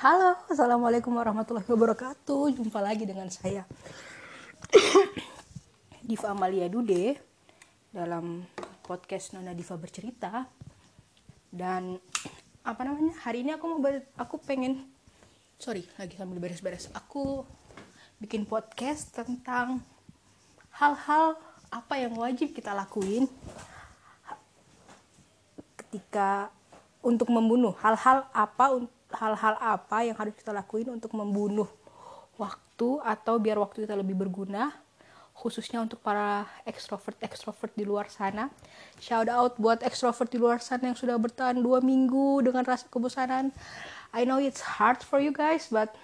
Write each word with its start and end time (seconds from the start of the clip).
Halo, 0.00 0.32
assalamualaikum 0.48 1.12
warahmatullahi 1.12 1.68
wabarakatuh. 1.68 2.56
Jumpa 2.56 2.80
lagi 2.80 3.04
dengan 3.04 3.28
saya, 3.28 3.68
Diva 6.08 6.32
Amalia 6.32 6.72
Dude, 6.72 7.20
dalam 7.92 8.48
podcast 8.80 9.36
Nona 9.36 9.52
Diva 9.52 9.76
bercerita. 9.76 10.48
Dan 11.52 12.00
apa 12.64 12.80
namanya? 12.80 13.12
Hari 13.28 13.44
ini 13.44 13.52
aku 13.52 13.76
mau 13.76 13.76
ber, 13.76 14.08
aku 14.16 14.40
pengen, 14.40 14.88
sorry, 15.60 15.84
lagi 16.00 16.16
sambil 16.16 16.40
beres-beres. 16.40 16.88
Aku 16.96 17.44
bikin 18.24 18.48
podcast 18.48 19.12
tentang 19.12 19.84
hal-hal 20.80 21.36
apa 21.68 22.00
yang 22.00 22.16
wajib 22.16 22.56
kita 22.56 22.72
lakuin 22.72 23.28
ketika 25.76 26.48
untuk 27.04 27.28
membunuh 27.28 27.76
hal-hal 27.84 28.24
apa 28.32 28.80
hal-hal 29.14 29.54
apa 29.58 30.06
yang 30.06 30.16
harus 30.16 30.34
kita 30.34 30.54
lakuin 30.54 30.88
untuk 30.90 31.12
membunuh 31.14 31.66
waktu 32.38 32.90
atau 33.04 33.36
biar 33.36 33.60
waktu 33.60 33.84
kita 33.84 33.94
lebih 33.98 34.16
berguna 34.16 34.72
khususnya 35.40 35.80
untuk 35.80 36.04
para 36.04 36.44
ekstrovert 36.68 37.16
ekstrovert 37.24 37.72
di 37.72 37.88
luar 37.88 38.12
sana. 38.12 38.52
Shout 39.00 39.32
out 39.32 39.56
buat 39.56 39.80
ekstrovert 39.80 40.28
di 40.28 40.36
luar 40.36 40.60
sana 40.60 40.92
yang 40.92 40.98
sudah 40.98 41.16
bertahan 41.16 41.56
dua 41.56 41.80
minggu 41.80 42.44
dengan 42.44 42.60
rasa 42.60 42.84
kebosanan. 42.92 43.48
I 44.12 44.28
know 44.28 44.36
it's 44.36 44.60
hard 44.60 45.00
for 45.00 45.16
you 45.16 45.32
guys 45.32 45.72
but 45.72 45.96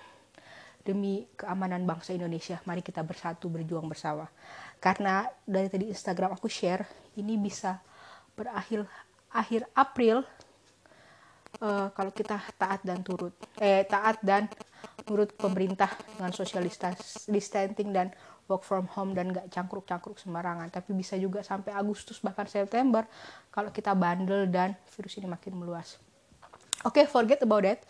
demi 0.89 1.29
keamanan 1.37 1.85
bangsa 1.85 2.17
Indonesia 2.17 2.63
mari 2.65 2.81
kita 2.81 3.05
bersatu 3.05 3.53
berjuang 3.53 3.85
bersama. 3.85 4.25
Karena 4.81 5.29
dari 5.45 5.69
tadi 5.69 5.93
Instagram 5.93 6.33
aku 6.33 6.49
share 6.49 6.89
ini 7.21 7.37
bisa 7.37 7.77
berakhir 8.33 8.89
akhir 9.37 9.69
April 9.77 10.25
uh, 11.63 11.89
kalau 11.93 12.13
kita 12.13 12.41
taat 12.57 12.81
dan 12.85 13.01
turut 13.01 13.33
eh 13.61 13.85
taat 13.87 14.21
dan 14.21 14.49
turut 15.07 15.31
pemerintah 15.39 15.89
dengan 16.17 16.35
social 16.35 16.67
distancing 17.31 17.91
dan 17.95 18.11
work 18.47 18.63
from 18.63 18.87
home 18.95 19.15
dan 19.15 19.35
gak 19.35 19.51
cangkruk-cangkruk 19.51 20.19
sembarangan. 20.19 20.71
Tapi 20.71 20.95
bisa 20.95 21.19
juga 21.19 21.43
sampai 21.43 21.75
Agustus 21.75 22.23
bahkan 22.23 22.47
September 22.47 23.07
kalau 23.51 23.71
kita 23.75 23.95
bandel 23.95 24.47
dan 24.51 24.75
virus 24.95 25.19
ini 25.19 25.27
makin 25.27 25.59
meluas. 25.59 25.99
Oke 26.87 27.03
okay, 27.03 27.05
forget 27.07 27.43
about 27.43 27.67
that. 27.67 27.83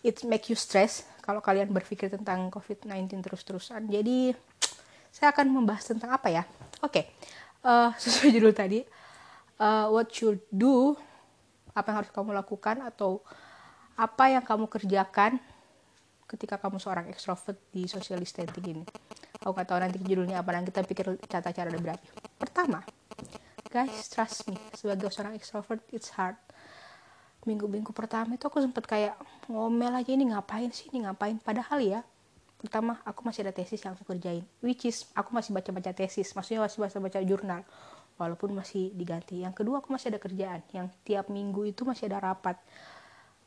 It 0.00 0.22
make 0.24 0.48
you 0.48 0.56
stress 0.56 1.04
kalau 1.20 1.42
kalian 1.42 1.72
berpikir 1.72 2.08
tentang 2.08 2.48
COVID-19 2.48 3.20
terus-terusan. 3.20 3.90
Jadi 3.90 4.32
saya 5.12 5.32
akan 5.32 5.52
membahas 5.52 5.84
tentang 5.88 6.12
apa 6.12 6.28
ya? 6.32 6.44
Oke 6.84 7.04
okay. 7.04 7.04
uh, 7.64 7.90
eh, 7.92 7.98
sesuai 8.02 8.30
judul 8.40 8.52
tadi 8.56 8.80
uh, 9.60 9.92
what 9.92 10.08
you 10.20 10.40
do 10.52 10.96
apa 11.76 11.92
yang 11.92 11.96
harus 12.00 12.10
kamu 12.10 12.32
lakukan 12.32 12.80
atau 12.80 13.20
apa 13.96 14.32
yang 14.32 14.40
kamu 14.40 14.64
kerjakan 14.64 15.36
ketika 16.26 16.56
kamu 16.58 16.80
seorang 16.80 17.06
ekstrovert 17.12 17.60
di 17.70 17.84
social 17.84 18.18
distancing 18.18 18.64
ini. 18.64 18.84
Aku 19.44 19.52
nggak 19.52 19.68
tahu 19.68 19.78
nanti 19.78 20.00
judulnya 20.02 20.42
apa, 20.42 20.56
nanti 20.56 20.72
kita 20.72 20.82
pikir 20.82 21.06
tata 21.28 21.52
cara 21.52 21.68
ada 21.68 21.78
berapa. 21.78 22.02
Pertama, 22.40 22.82
guys, 23.70 24.10
trust 24.10 24.48
me, 24.50 24.58
sebagai 24.74 25.12
seorang 25.12 25.38
ekstrovert, 25.38 25.84
it's 25.94 26.10
hard. 26.16 26.34
Minggu-minggu 27.46 27.94
pertama 27.94 28.34
itu 28.34 28.48
aku 28.50 28.58
sempet 28.58 28.82
kayak 28.90 29.14
ngomel 29.46 29.94
aja 29.94 30.10
ini 30.10 30.34
ngapain 30.34 30.72
sih, 30.74 30.90
ini 30.90 31.06
ngapain. 31.06 31.38
Padahal 31.38 31.78
ya, 31.78 32.00
pertama 32.58 32.98
aku 33.06 33.22
masih 33.22 33.46
ada 33.46 33.54
tesis 33.54 33.78
yang 33.86 33.94
aku 33.94 34.02
kerjain. 34.02 34.42
Which 34.58 34.82
is, 34.82 35.06
aku 35.14 35.30
masih 35.30 35.54
baca-baca 35.54 35.94
tesis, 35.94 36.34
maksudnya 36.34 36.66
masih 36.66 36.82
baca-baca 36.82 37.22
jurnal 37.22 37.62
walaupun 38.16 38.56
masih 38.56 38.92
diganti. 38.96 39.44
Yang 39.44 39.62
kedua 39.62 39.84
aku 39.84 39.92
masih 39.92 40.12
ada 40.12 40.20
kerjaan. 40.20 40.60
Yang 40.72 40.86
tiap 41.04 41.28
minggu 41.28 41.68
itu 41.68 41.84
masih 41.84 42.08
ada 42.12 42.32
rapat. 42.32 42.56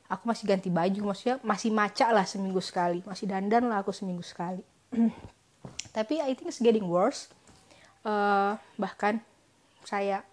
Aku 0.09 0.25
masih 0.25 0.49
ganti 0.49 0.73
baju 0.73 1.13
maksudnya 1.13 1.37
masih 1.45 1.69
maca 1.69 2.09
lah 2.09 2.25
seminggu 2.25 2.61
sekali. 2.61 3.05
Masih 3.05 3.29
dandan 3.29 3.69
lah 3.69 3.81
aku 3.81 3.93
seminggu 3.93 4.25
sekali. 4.25 4.61
Tapi 5.97 6.21
I 6.21 6.33
think 6.33 6.49
it's 6.49 6.61
getting 6.61 6.85
worse. 6.85 7.29
Uh, 8.01 8.57
bahkan 8.79 9.21
saya 9.85 10.25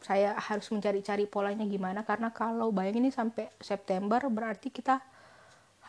saya 0.00 0.34
harus 0.38 0.66
mencari-cari 0.70 1.26
polanya 1.26 1.66
gimana. 1.66 2.02
Karena 2.06 2.30
kalau 2.30 2.70
bayangin 2.70 3.10
ini 3.10 3.12
sampai 3.14 3.50
September 3.58 4.22
berarti 4.30 4.70
kita 4.70 5.02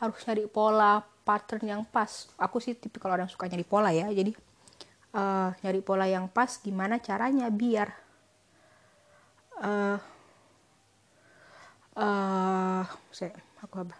harus 0.02 0.18
cari 0.26 0.50
pola 0.50 1.02
pattern 1.02 1.66
yang 1.66 1.82
pas. 1.86 2.30
Aku 2.42 2.58
sih 2.58 2.74
tipikal 2.74 3.14
orang 3.14 3.30
suka 3.30 3.46
nyari 3.46 3.66
pola 3.66 3.94
ya 3.94 4.10
jadi 4.10 4.34
uh, 5.16 5.50
nyari 5.64 5.82
pola 5.84 6.08
yang 6.08 6.28
pas 6.32 6.60
gimana 6.60 7.00
caranya 7.00 7.48
biar 7.52 7.92
uh, 9.62 9.98
uh, 11.96 12.84
saya 13.12 13.36
aku 13.62 13.76
apa? 13.88 13.98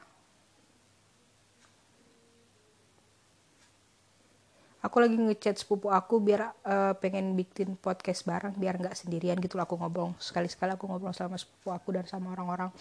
Aku 4.82 4.98
lagi 4.98 5.14
ngechat 5.14 5.62
sepupu 5.62 5.94
aku 5.94 6.18
biar 6.18 6.58
uh, 6.66 6.98
pengen 6.98 7.38
bikin 7.38 7.78
podcast 7.78 8.26
bareng 8.26 8.58
biar 8.58 8.82
nggak 8.82 8.98
sendirian 8.98 9.38
gitu 9.38 9.62
aku 9.62 9.78
ngobrol 9.78 10.18
sekali-sekali 10.18 10.74
aku 10.74 10.90
ngobrol 10.90 11.14
sama 11.14 11.38
sepupu 11.38 11.70
aku 11.70 11.94
dan 11.94 12.10
sama 12.10 12.34
orang-orang. 12.34 12.74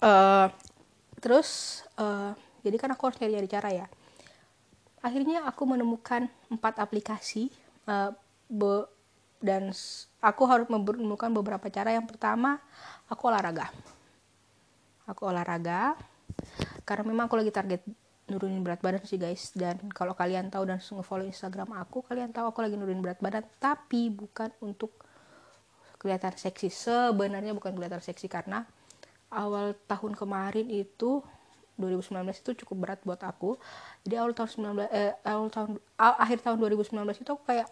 Uh, 0.00 0.48
terus 1.20 1.82
uh, 2.00 2.32
jadi 2.64 2.76
kan 2.80 2.90
aku 2.96 3.12
harus 3.12 3.20
nyari-nyari 3.20 3.48
cara 3.52 3.68
ya 3.68 3.86
akhirnya 5.02 5.44
aku 5.44 5.66
menemukan 5.66 6.30
empat 6.48 6.78
aplikasi 6.78 7.50
uh, 7.90 8.14
be, 8.46 8.86
dan 9.42 9.74
aku 10.22 10.42
harus 10.46 10.70
menemukan 10.70 11.28
beberapa 11.34 11.66
cara. 11.68 11.90
Yang 11.90 12.14
pertama 12.14 12.62
aku 13.10 13.28
olahraga. 13.28 13.68
Aku 15.10 15.26
olahraga 15.26 15.98
karena 16.86 17.04
memang 17.04 17.26
aku 17.26 17.36
lagi 17.42 17.50
target 17.50 17.82
nurunin 18.30 18.62
berat 18.62 18.78
badan 18.78 19.02
sih 19.02 19.18
guys. 19.18 19.50
Dan 19.52 19.90
kalau 19.90 20.14
kalian 20.14 20.48
tahu 20.48 20.70
dan 20.70 20.78
nge-follow 20.78 21.26
Instagram 21.26 21.74
aku 21.74 22.06
kalian 22.06 22.30
tahu 22.30 22.54
aku 22.54 22.62
lagi 22.62 22.78
nurunin 22.78 23.02
berat 23.02 23.18
badan 23.18 23.42
tapi 23.58 24.08
bukan 24.14 24.54
untuk 24.62 24.94
kelihatan 25.98 26.38
seksi. 26.38 26.70
Sebenarnya 26.70 27.50
bukan 27.50 27.74
kelihatan 27.74 28.00
seksi 28.00 28.30
karena 28.30 28.62
awal 29.34 29.74
tahun 29.90 30.14
kemarin 30.14 30.70
itu 30.70 31.24
2019 31.80 32.28
itu 32.32 32.50
cukup 32.64 32.76
berat 32.88 33.00
buat 33.02 33.20
aku. 33.24 33.56
Jadi 34.04 34.14
awal 34.20 34.32
tahun 34.36 34.76
19 34.76 34.88
eh, 34.92 35.12
awal 35.24 35.48
tahun 35.48 35.70
akhir 35.96 36.38
tahun 36.44 36.56
2019 36.60 37.22
itu 37.22 37.30
aku 37.32 37.44
kayak 37.48 37.68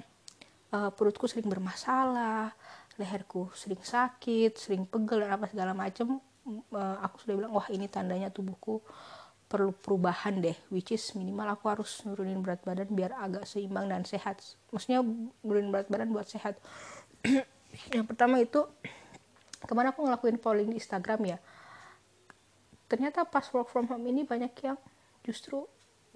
uh, 0.73 0.91
perutku 0.95 1.29
sering 1.29 1.49
bermasalah 1.51 2.55
leherku 2.97 3.49
sering 3.57 3.81
sakit 3.81 4.61
sering 4.61 4.85
pegel 4.85 5.25
dan 5.25 5.37
apa 5.37 5.47
segala 5.49 5.73
macem. 5.77 6.21
Uh, 6.73 6.97
aku 7.05 7.23
sudah 7.23 7.35
bilang 7.37 7.53
wah 7.53 7.69
ini 7.69 7.87
tandanya 7.87 8.33
tubuhku 8.33 8.81
perlu 9.51 9.75
perubahan 9.75 10.39
deh 10.39 10.55
which 10.71 10.95
is 10.95 11.03
minimal 11.19 11.47
aku 11.51 11.69
harus 11.69 12.01
nurunin 12.07 12.39
berat 12.39 12.63
badan 12.63 12.87
biar 12.91 13.13
agak 13.19 13.45
seimbang 13.45 13.91
dan 13.91 14.03
sehat. 14.09 14.41
Maksudnya 14.73 15.05
nurunin 15.45 15.71
berat 15.71 15.89
badan 15.93 16.11
buat 16.11 16.27
sehat. 16.27 16.57
Yang 17.95 18.07
pertama 18.09 18.41
itu 18.41 18.67
ke 19.61 19.73
mana 19.77 19.93
aku 19.93 20.09
ngelakuin 20.09 20.41
polling 20.41 20.73
di 20.73 20.81
Instagram 20.81 21.37
ya 21.37 21.39
ternyata 22.91 23.23
pas 23.23 23.47
work 23.55 23.71
from 23.71 23.87
home 23.87 24.03
ini 24.11 24.27
banyak 24.27 24.51
yang 24.67 24.75
justru 25.23 25.63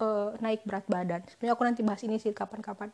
uh, 0.03 0.35
naik 0.43 0.67
berat 0.67 0.83
badan. 0.91 1.23
Sebenarnya 1.31 1.53
aku 1.55 1.63
nanti 1.63 1.81
bahas 1.87 2.03
ini 2.03 2.19
sih 2.19 2.35
kapan-kapan. 2.35 2.91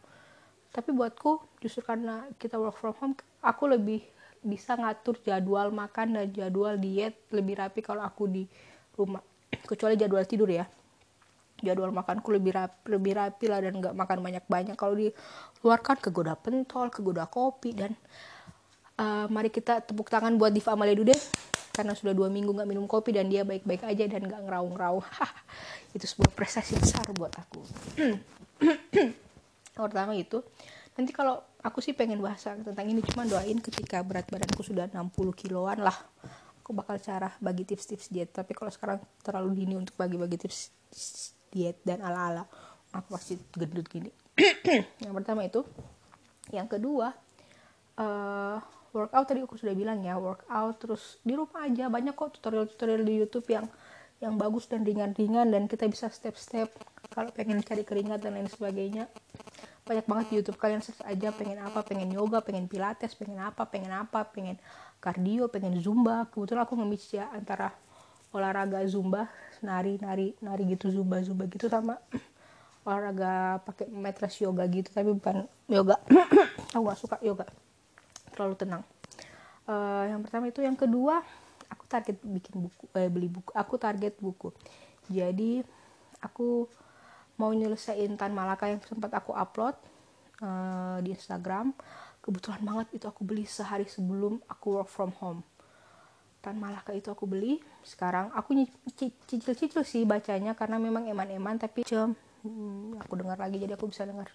Tapi 0.71 0.93
buatku 0.93 1.59
justru 1.59 1.81
karena 1.81 2.29
kita 2.37 2.61
work 2.61 2.77
from 2.77 2.95
home 3.01 3.15
aku 3.41 3.65
lebih 3.65 4.05
bisa 4.41 4.77
ngatur 4.77 5.17
jadwal 5.25 5.73
makan 5.73 6.17
dan 6.17 6.27
jadwal 6.29 6.77
diet 6.77 7.17
lebih 7.33 7.57
rapi 7.57 7.81
kalau 7.81 8.05
aku 8.05 8.29
di 8.29 8.43
rumah. 8.93 9.25
Kecuali 9.65 9.97
jadwal 9.97 10.23
tidur 10.29 10.47
ya. 10.47 10.69
Jadwal 11.61 11.93
makanku 11.93 12.33
lebih 12.33 12.57
rapi, 12.57 12.89
lebih 12.89 13.13
rapi 13.17 13.45
lah 13.49 13.59
dan 13.61 13.73
nggak 13.81 13.93
makan 13.97 14.17
banyak-banyak. 14.21 14.75
Kalau 14.77 14.93
di 14.97 15.09
luar 15.61 15.81
kan 15.81 15.97
kegoda 15.97 16.33
pentol 16.37 16.89
kegoda 16.89 17.29
kopi 17.29 17.73
dan 17.73 17.93
uh, 18.97 19.25
mari 19.29 19.53
kita 19.53 19.81
tepuk 19.85 20.09
tangan 20.09 20.37
buat 20.37 20.49
Diva 20.49 20.73
Amalia 20.73 20.97
Dude 20.97 21.13
karena 21.71 21.95
sudah 21.95 22.11
dua 22.11 22.27
minggu 22.27 22.51
nggak 22.51 22.69
minum 22.69 22.85
kopi 22.85 23.15
dan 23.15 23.31
dia 23.31 23.47
baik-baik 23.47 23.87
aja 23.87 24.05
dan 24.07 24.27
nggak 24.27 24.41
ngeraung-raung. 24.47 25.03
Itu 25.95 26.05
sebuah 26.07 26.31
prestasi 26.35 26.77
besar 26.77 27.07
buat 27.15 27.31
aku. 27.35 27.61
Pertama 29.81 30.13
itu 30.13 30.45
nanti 30.93 31.09
kalau 31.15 31.41
aku 31.65 31.81
sih 31.81 31.95
pengen 31.97 32.21
bahas 32.21 32.43
tentang 32.43 32.85
ini 32.85 33.01
cuma 33.01 33.25
doain 33.25 33.57
ketika 33.57 34.03
berat 34.05 34.29
badanku 34.29 34.61
sudah 34.61 34.85
60 34.91 35.09
kiloan 35.33 35.81
lah 35.81 35.95
aku 36.61 36.77
bakal 36.77 37.01
cara 37.01 37.33
bagi 37.41 37.65
tips-tips 37.65 38.13
diet. 38.13 38.29
Tapi 38.29 38.53
kalau 38.53 38.69
sekarang 38.69 39.01
terlalu 39.25 39.65
dini 39.65 39.75
untuk 39.79 39.97
bagi-bagi 39.97 40.37
tips 40.37 40.71
diet 41.49 41.81
dan 41.81 41.99
ala-ala 42.05 42.45
aku 42.93 43.07
pasti 43.15 43.39
gendut 43.55 43.87
gini. 43.89 44.11
Yang 45.03 45.13
pertama 45.17 45.41
itu. 45.47 45.65
Yang 46.51 46.67
kedua 46.77 47.15
uh, 47.97 48.59
workout 48.91 49.25
tadi 49.27 49.39
aku 49.43 49.55
sudah 49.55 49.75
bilang 49.75 50.03
ya 50.03 50.19
workout 50.19 50.75
terus 50.83 51.19
di 51.23 51.35
rumah 51.35 51.63
aja 51.63 51.87
banyak 51.87 52.13
kok 52.15 52.39
tutorial-tutorial 52.39 53.03
di 53.03 53.13
YouTube 53.23 53.47
yang 53.51 53.65
yang 54.21 54.37
bagus 54.37 54.69
dan 54.69 54.85
ringan-ringan 54.85 55.49
dan 55.49 55.65
kita 55.65 55.89
bisa 55.89 56.05
step-step 56.13 56.69
kalau 57.09 57.33
pengen 57.33 57.57
cari 57.65 57.81
keringat 57.81 58.21
dan 58.21 58.37
lain 58.37 58.45
sebagainya. 58.45 59.09
Banyak 59.81 60.05
banget 60.05 60.25
di 60.29 60.33
YouTube 60.39 60.61
kalian 60.61 60.85
search 60.85 61.01
aja 61.01 61.33
pengen 61.33 61.57
apa 61.57 61.81
pengen 61.81 62.13
yoga 62.13 62.37
pengen 62.45 62.69
pilates 62.69 63.17
pengen 63.17 63.41
apa 63.41 63.65
pengen 63.65 63.89
apa 63.89 64.29
pengen 64.29 64.61
cardio 65.01 65.49
pengen 65.49 65.73
zumba. 65.81 66.29
Kebetulan 66.29 66.69
aku 66.69 66.77
nge 66.77 67.17
ya 67.17 67.33
antara 67.33 67.73
olahraga 68.29 68.85
zumba 68.85 69.25
nari 69.65 69.97
nari 69.97 70.37
nari 70.39 70.63
gitu 70.69 70.93
zumba 70.93 71.19
zumba 71.25 71.49
gitu 71.49 71.65
sama 71.67 71.97
olahraga 72.85 73.59
pakai 73.65 73.89
mattress 73.89 74.37
yoga 74.37 74.69
gitu 74.69 74.93
tapi 74.93 75.11
bukan 75.17 75.49
yoga. 75.65 75.97
Aku 76.77 76.87
gak 76.87 76.99
suka 77.01 77.17
yoga 77.25 77.49
terlalu 78.31 78.55
tenang. 78.57 78.83
Uh, 79.67 80.09
yang 80.09 80.19
pertama 80.25 80.49
itu 80.49 80.59
yang 80.65 80.73
kedua 80.73 81.21
aku 81.69 81.85
target 81.85 82.17
bikin 82.23 82.67
buku 82.67 82.83
eh, 82.97 83.11
beli 83.11 83.29
buku. 83.29 83.51
Aku 83.53 83.75
target 83.77 84.17
buku. 84.17 84.49
Jadi 85.11 85.61
aku 86.23 86.65
mau 87.37 87.51
nyelesain 87.51 88.11
Tan 88.17 88.33
Malaka 88.33 88.69
yang 88.69 88.81
sempat 88.83 89.11
aku 89.13 89.35
upload 89.35 89.75
uh, 90.41 90.97
di 91.03 91.13
Instagram. 91.13 91.75
Kebetulan 92.21 92.61
banget 92.61 92.87
itu 93.01 93.05
aku 93.09 93.25
beli 93.25 93.49
sehari 93.49 93.89
sebelum 93.89 94.41
aku 94.45 94.81
work 94.81 94.89
from 94.89 95.11
home. 95.19 95.41
Tan 96.41 96.57
Malaka 96.57 96.93
itu 96.93 97.09
aku 97.09 97.25
beli. 97.25 97.61
Sekarang 97.81 98.29
aku 98.33 98.55
cicil-cicil 99.29 99.81
sih 99.85 100.03
bacanya 100.05 100.53
karena 100.57 100.77
memang 100.77 101.09
eman-eman 101.09 101.57
tapi 101.57 101.85
cem 101.85 102.13
hmm, 102.45 103.01
aku 103.01 103.13
dengar 103.17 103.37
lagi 103.37 103.57
jadi 103.61 103.73
aku 103.77 103.89
bisa 103.89 104.05
dengar 104.05 104.29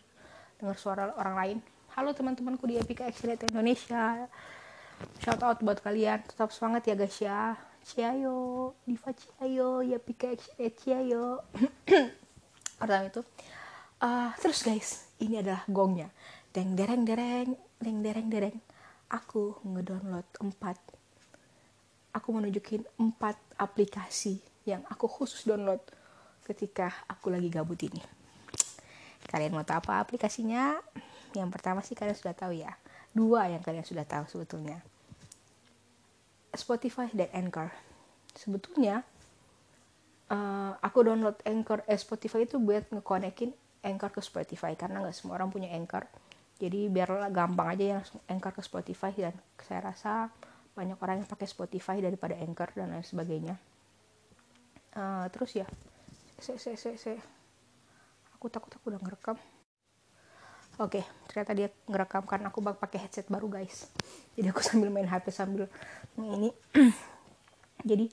dengar 0.57 0.77
suara 0.79 1.13
orang 1.19 1.37
lain 1.37 1.59
halo 1.97 2.13
teman-temanku 2.13 2.69
di 2.69 2.77
Epic 2.77 3.01
Accelerate 3.01 3.49
Indonesia. 3.49 4.29
Shout 5.25 5.41
out 5.41 5.65
buat 5.65 5.81
kalian. 5.81 6.21
Tetap 6.29 6.53
semangat 6.53 6.85
ya 6.85 6.93
guys 6.93 7.17
ya. 7.17 7.57
Ciayo. 7.81 8.77
Diva 8.85 9.17
Ciayo. 9.17 9.81
Ya 9.81 9.97
Epic 9.97 10.21
Accelerate 10.29 10.77
Ciayo. 10.77 11.41
Pertama 12.85 13.09
itu 13.09 13.25
uh, 14.05 14.29
terus 14.37 14.61
guys 14.61 15.09
ini 15.25 15.41
adalah 15.41 15.65
gongnya. 15.73 16.13
Deng 16.53 16.77
dereng 16.77 17.09
dereng. 17.09 17.57
Deng 17.81 18.05
dereng 18.05 18.29
dereng. 18.29 18.57
Aku 19.09 19.57
ngedownload 19.65 20.29
4 20.37 20.53
aku 22.13 22.29
menunjukin 22.29 22.85
empat 23.01 23.41
aplikasi 23.57 24.45
yang 24.69 24.85
aku 24.93 25.09
khusus 25.09 25.49
download 25.49 25.81
ketika 26.45 26.93
aku 27.09 27.33
lagi 27.33 27.49
gabut 27.49 27.81
ini. 27.81 28.05
Kalian 29.33 29.57
mau 29.57 29.65
tahu 29.65 29.81
apa 29.81 30.05
aplikasinya? 30.05 30.77
Yang 31.37 31.51
pertama 31.53 31.85
sih 31.85 31.93
kalian 31.93 32.17
sudah 32.17 32.33
tahu 32.33 32.57
ya. 32.57 32.73
Dua 33.13 33.49
yang 33.53 33.61
kalian 33.61 33.85
sudah 33.85 34.09
tahu 34.09 34.25
sebetulnya. 34.27 34.81
Spotify 36.57 37.13
dan 37.13 37.29
Anchor. 37.37 37.69
Sebetulnya 38.33 39.05
uh, 40.33 40.73
aku 40.81 41.05
download 41.05 41.37
Anchor 41.45 41.85
eh, 41.85 42.01
Spotify 42.01 42.49
itu 42.49 42.57
buat 42.57 42.89
ngekonekin 42.89 43.53
Anchor 43.85 44.11
ke 44.17 44.21
Spotify 44.25 44.73
karena 44.73 45.05
nggak 45.05 45.17
semua 45.17 45.37
orang 45.37 45.53
punya 45.53 45.69
Anchor. 45.77 46.09
Jadi 46.57 46.89
biarlah 46.89 47.29
gampang 47.29 47.77
aja 47.77 47.85
yang 47.85 48.03
Anchor 48.33 48.57
ke 48.57 48.63
Spotify 48.65 49.13
dan 49.13 49.37
saya 49.61 49.93
rasa 49.93 50.33
banyak 50.73 50.97
orang 50.97 51.21
yang 51.21 51.29
pakai 51.29 51.45
Spotify 51.45 52.01
daripada 52.01 52.33
Anchor 52.41 52.73
dan 52.73 52.97
lain 52.97 53.05
sebagainya 53.05 53.61
uh, 54.97 55.27
terus 55.31 55.53
ya 55.55 55.67
se 56.41 56.57
se 56.61 56.77
se 56.77 57.13
aku 58.37 58.49
takut 58.49 58.73
aku 58.73 58.93
udah 58.93 59.01
ngerekam 59.01 59.37
oke 60.77 61.01
okay, 61.01 61.05
ternyata 61.29 61.53
dia 61.57 61.69
ngerekam 61.89 62.25
karena 62.29 62.53
aku 62.53 62.61
pakai 62.61 63.09
headset 63.09 63.27
baru 63.33 63.49
guys. 63.49 63.89
Jadi 64.37 64.47
aku 64.53 64.61
sambil 64.69 64.93
main 64.93 65.09
HP 65.09 65.33
sambil 65.33 65.69
ini. 66.21 66.53
Jadi 67.89 68.11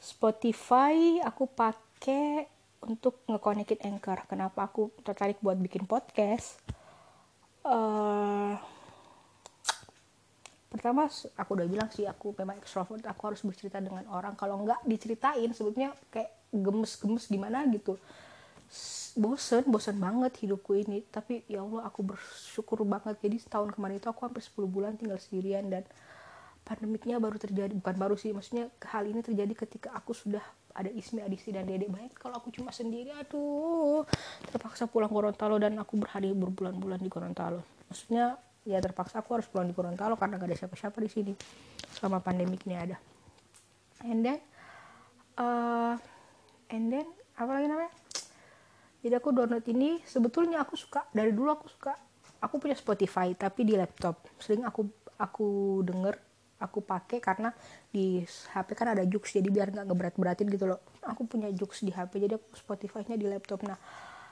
Spotify 0.00 1.20
aku 1.22 1.44
pakai 1.46 2.48
untuk 2.88 3.20
ngekonekin 3.28 3.84
Anchor. 3.84 4.24
Kenapa 4.26 4.64
aku 4.66 4.90
tertarik 5.04 5.38
buat 5.44 5.60
bikin 5.60 5.84
podcast? 5.84 6.56
Uh, 7.60 8.56
pertama 10.72 11.10
aku 11.36 11.50
udah 11.52 11.68
bilang 11.68 11.92
sih 11.92 12.08
aku 12.08 12.32
memang 12.40 12.56
extrovert 12.56 13.04
aku 13.04 13.22
harus 13.28 13.44
bercerita 13.44 13.78
dengan 13.78 14.08
orang. 14.08 14.32
Kalau 14.34 14.64
nggak 14.64 14.88
diceritain. 14.88 15.52
Sebetulnya 15.52 15.92
kayak 16.08 16.32
gemes-gemes 16.50 17.30
gimana 17.30 17.62
gitu 17.70 18.00
bosen 19.18 19.66
bosen 19.66 19.96
banget 19.98 20.32
hidupku 20.42 20.78
ini. 20.78 21.02
Tapi 21.08 21.42
ya 21.50 21.62
Allah 21.62 21.88
aku 21.90 22.14
bersyukur 22.14 22.82
banget. 22.86 23.18
Jadi 23.22 23.36
setahun 23.42 23.74
kemarin 23.74 23.98
itu 23.98 24.08
aku 24.08 24.26
hampir 24.26 24.42
10 24.42 24.66
bulan 24.70 24.94
tinggal 24.96 25.18
sendirian 25.18 25.66
dan 25.66 25.84
pandemiknya 26.64 27.18
baru 27.18 27.34
terjadi 27.34 27.72
bukan 27.74 27.96
baru 27.96 28.14
sih 28.14 28.30
maksudnya 28.30 28.68
hal 28.94 29.02
ini 29.08 29.24
terjadi 29.24 29.52
ketika 29.66 29.90
aku 29.96 30.14
sudah 30.14 30.44
ada 30.70 30.86
Ismi, 30.86 31.18
Adisi 31.18 31.50
dan 31.50 31.66
Dede 31.66 31.90
banyak 31.90 32.14
kalau 32.14 32.38
aku 32.38 32.54
cuma 32.54 32.70
sendiri 32.70 33.10
aduh 33.10 34.06
terpaksa 34.46 34.86
pulang 34.86 35.10
Gorontalo 35.10 35.58
dan 35.58 35.74
aku 35.82 35.98
berhari 35.98 36.30
berbulan-bulan 36.30 37.02
di 37.02 37.10
Gorontalo. 37.10 37.66
Maksudnya 37.90 38.38
ya 38.62 38.78
terpaksa 38.78 39.18
aku 39.18 39.34
harus 39.40 39.50
pulang 39.50 39.66
di 39.66 39.74
Gorontalo 39.74 40.14
karena 40.14 40.38
gak 40.38 40.46
ada 40.46 40.56
siapa-siapa 40.56 40.98
di 41.02 41.10
sini 41.10 41.32
selama 41.98 42.22
pandemik 42.22 42.62
ini 42.70 42.76
ada. 42.78 42.96
And 44.06 44.22
then 44.22 44.38
uh, 45.42 45.98
and 46.70 46.86
then 46.94 47.06
apa 47.34 47.50
lagi 47.50 47.66
namanya 47.66 47.92
jadi 49.00 49.16
aku 49.16 49.32
download 49.32 49.64
ini 49.72 50.00
sebetulnya 50.04 50.60
aku 50.60 50.76
suka 50.76 51.08
dari 51.12 51.32
dulu 51.32 51.48
aku 51.56 51.66
suka. 51.72 51.96
Aku 52.40 52.56
punya 52.56 52.76
Spotify 52.76 53.32
tapi 53.36 53.64
di 53.64 53.76
laptop. 53.76 54.20
Sering 54.40 54.64
aku 54.64 54.88
aku 55.16 55.80
denger 55.84 56.16
aku 56.60 56.84
pakai 56.84 57.20
karena 57.20 57.48
di 57.88 58.20
HP 58.24 58.76
kan 58.76 58.92
ada 58.92 59.04
Jux 59.08 59.32
jadi 59.32 59.48
biar 59.48 59.72
nggak 59.72 59.86
ngeberat-beratin 59.88 60.48
gitu 60.52 60.68
loh. 60.68 60.80
Aku 61.04 61.24
punya 61.24 61.48
Jux 61.52 61.80
di 61.80 61.92
HP 61.92 62.28
jadi 62.28 62.36
aku 62.36 62.52
Spotify-nya 62.56 63.16
di 63.16 63.24
laptop. 63.28 63.64
Nah 63.64 63.76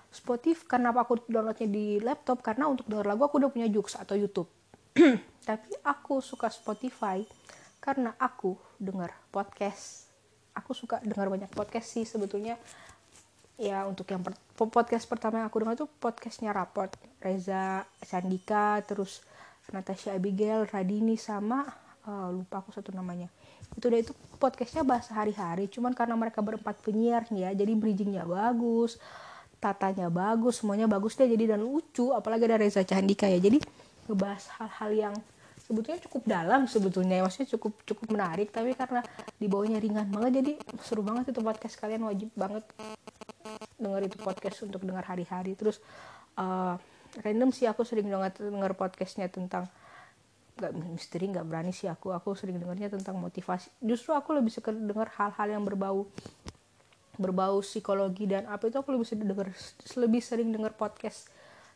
Spotify 0.08 0.76
karena 0.76 0.92
aku 0.92 1.20
downloadnya 1.28 1.68
di 1.68 2.00
laptop? 2.00 2.44
Karena 2.44 2.68
untuk 2.68 2.84
denger 2.88 3.08
lagu 3.08 3.24
aku 3.24 3.40
udah 3.40 3.52
punya 3.52 3.68
Jux 3.72 3.96
atau 3.96 4.16
YouTube. 4.16 4.48
Tapi 5.48 5.80
aku 5.84 6.20
suka 6.20 6.52
Spotify 6.52 7.24
karena 7.80 8.12
aku 8.20 8.56
denger 8.76 9.12
podcast. 9.32 10.12
Aku 10.52 10.76
suka 10.76 11.00
dengar 11.00 11.32
banyak 11.32 11.48
podcast 11.52 11.88
sih 11.96 12.04
sebetulnya 12.04 12.60
ya 13.58 13.84
untuk 13.90 14.06
yang 14.06 14.22
per 14.22 14.38
podcast 14.54 15.04
pertama 15.10 15.42
yang 15.42 15.50
aku 15.50 15.58
dengar 15.58 15.74
itu 15.74 15.90
podcastnya 15.98 16.54
Raport 16.54 16.94
Reza 17.18 17.82
Sandika 18.06 18.78
terus 18.86 19.26
Natasha 19.74 20.14
Abigail 20.14 20.64
Radini 20.70 21.18
sama 21.18 21.66
uh, 22.06 22.30
lupa 22.32 22.62
aku 22.62 22.70
satu 22.70 22.94
namanya. 22.94 23.26
Itu 23.74 23.90
udah 23.90 24.00
itu 24.00 24.14
podcastnya 24.38 24.86
bahasa 24.86 25.12
hari-hari 25.12 25.66
cuman 25.66 25.92
karena 25.92 26.14
mereka 26.14 26.38
berempat 26.40 26.78
penyiar 26.80 27.26
ya 27.34 27.50
jadi 27.52 27.74
bridgingnya 27.74 28.24
bagus 28.24 28.96
tatanya 29.58 30.06
bagus 30.06 30.62
semuanya 30.62 30.86
bagus 30.86 31.18
deh 31.18 31.26
jadi 31.26 31.58
dan 31.58 31.66
lucu 31.66 32.14
apalagi 32.14 32.46
ada 32.46 32.62
Reza 32.62 32.86
Candika 32.86 33.26
ya. 33.26 33.42
Jadi 33.42 33.58
ngebahas 34.06 34.48
hal-hal 34.56 34.90
yang 34.94 35.14
sebetulnya 35.68 36.00
cukup 36.08 36.22
dalam 36.24 36.64
sebetulnya 36.64 37.20
maksudnya 37.20 37.52
cukup 37.58 37.76
cukup 37.84 38.06
menarik 38.16 38.48
tapi 38.48 38.72
karena 38.72 39.04
dibawanya 39.36 39.76
ringan 39.76 40.08
banget 40.08 40.40
jadi 40.40 40.52
seru 40.80 41.04
banget 41.04 41.28
itu 41.28 41.44
podcast 41.44 41.76
kalian 41.76 42.08
wajib 42.08 42.32
banget 42.32 42.64
denger 43.78 44.10
itu 44.10 44.16
podcast 44.20 44.58
untuk 44.66 44.82
dengar 44.84 45.06
hari-hari. 45.06 45.54
Terus 45.54 45.78
uh, 46.36 46.76
random 47.22 47.50
sih 47.54 47.64
aku 47.64 47.86
sering 47.86 48.10
banget 48.10 48.42
denger 48.42 48.74
podcastnya 48.74 49.30
tentang 49.30 49.70
nggak 50.58 50.72
misteri 50.74 51.30
nggak 51.30 51.46
berani 51.46 51.72
sih 51.72 51.86
aku. 51.86 52.10
Aku 52.12 52.34
sering 52.34 52.58
dengarnya 52.58 52.90
tentang 52.90 53.16
motivasi. 53.16 53.70
Justru 53.80 54.12
aku 54.12 54.34
lebih 54.34 54.50
suka 54.50 54.74
dengar 54.74 55.08
hal-hal 55.16 55.48
yang 55.58 55.62
berbau 55.64 56.10
berbau 57.18 57.58
psikologi 57.66 58.30
dan 58.30 58.46
apa 58.46 58.70
itu 58.70 58.78
aku 58.78 58.94
lebih 58.94 59.06
sering 59.06 59.26
denger 59.26 59.50
lebih 59.98 60.22
sering 60.22 60.54
denger 60.54 60.70
podcast 60.78 61.26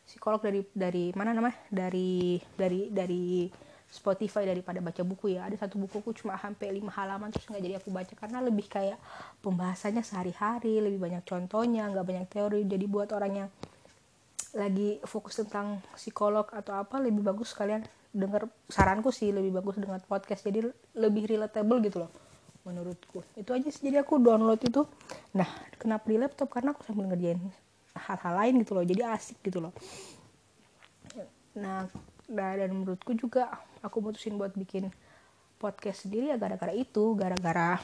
psikolog 0.07 0.39
dari 0.39 0.63
dari 0.71 1.11
mana 1.15 1.31
namanya? 1.31 1.59
Dari 1.71 2.39
dari 2.55 2.91
dari 2.91 3.47
Spotify 3.93 4.49
daripada 4.49 4.81
baca 4.81 5.05
buku 5.05 5.37
ya. 5.37 5.45
Ada 5.45 5.69
satu 5.69 5.77
bukuku 5.77 6.17
cuma 6.17 6.33
hampir 6.33 6.73
lima 6.73 6.89
halaman 6.89 7.29
terus 7.29 7.45
nggak 7.45 7.61
jadi 7.61 7.75
aku 7.77 7.93
baca 7.93 8.13
karena 8.17 8.41
lebih 8.41 8.65
kayak 8.65 8.97
pembahasannya 9.45 10.01
sehari-hari 10.01 10.81
lebih 10.81 10.97
banyak 10.97 11.21
contohnya 11.21 11.85
nggak 11.93 12.01
banyak 12.01 12.25
teori. 12.25 12.65
Jadi 12.65 12.85
buat 12.89 13.13
orang 13.13 13.45
yang 13.45 13.49
lagi 14.57 14.97
fokus 15.05 15.45
tentang 15.45 15.77
psikolog 15.93 16.49
atau 16.49 16.73
apa 16.73 16.97
lebih 16.97 17.21
bagus 17.21 17.53
kalian 17.53 17.85
dengar 18.13 18.49
saranku 18.69 19.13
sih 19.13 19.29
lebih 19.29 19.53
bagus 19.53 19.77
dengan 19.77 20.01
podcast. 20.01 20.41
Jadi 20.41 20.65
lebih 20.97 21.29
relatable 21.29 21.77
gitu 21.85 22.01
loh 22.01 22.11
menurutku. 22.65 23.21
Itu 23.37 23.53
aja 23.53 23.69
sih. 23.69 23.93
Jadi 23.93 24.01
aku 24.01 24.17
download 24.17 24.57
itu. 24.65 24.89
Nah 25.37 25.47
kenapa 25.77 26.09
di 26.09 26.17
laptop? 26.17 26.49
Karena 26.49 26.73
aku 26.73 26.81
sambil 26.81 27.13
ngerjain 27.13 27.37
hal-hal 27.93 28.33
lain 28.41 28.53
gitu 28.65 28.73
loh. 28.73 28.81
Jadi 28.81 29.01
asik 29.05 29.37
gitu 29.45 29.61
loh. 29.61 29.73
Nah 31.53 31.85
dan 32.27 32.69
menurutku 32.71 33.13
juga 33.15 33.51
aku 33.83 33.99
mutusin 33.99 34.39
buat 34.39 34.55
bikin 34.55 34.89
podcast 35.59 36.07
sendiri 36.07 36.31
ya 36.31 36.37
gara-gara 36.39 36.71
itu 36.75 37.15
gara-gara 37.15 37.79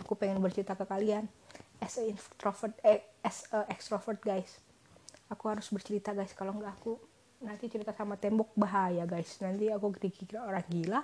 aku 0.00 0.16
pengen 0.16 0.40
bercerita 0.40 0.72
ke 0.72 0.88
kalian. 0.88 1.28
As 1.78 2.00
a 2.00 2.08
introvert 2.08 2.74
eh, 2.80 3.04
as 3.20 3.44
a 3.52 3.68
extrovert 3.68 4.18
guys. 4.24 4.56
Aku 5.28 5.52
harus 5.52 5.68
bercerita 5.68 6.16
guys. 6.16 6.32
Kalau 6.32 6.56
nggak 6.56 6.72
aku 6.80 6.96
nanti 7.38 7.70
cerita 7.70 7.94
sama 7.94 8.16
tembok 8.16 8.56
bahaya 8.56 9.04
guys. 9.04 9.38
Nanti 9.44 9.70
aku 9.70 9.94
dikira 9.94 10.42
orang 10.42 10.64
gila 10.66 11.00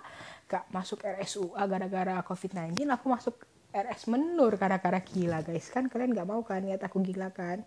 gak 0.48 0.66
masuk 0.74 1.04
RSUA 1.04 1.62
gara-gara 1.68 2.18
COVID-19 2.26 2.88
aku 2.90 3.06
masuk 3.06 3.36
RS 3.74 4.10
menur 4.10 4.56
gara-gara 4.58 4.98
gila 4.98 5.44
guys. 5.44 5.70
Kan 5.70 5.86
kalian 5.86 6.16
gak 6.16 6.26
mau 6.26 6.42
kan 6.42 6.64
lihat 6.64 6.82
aku 6.82 7.04
gila 7.04 7.30
kan? 7.30 7.62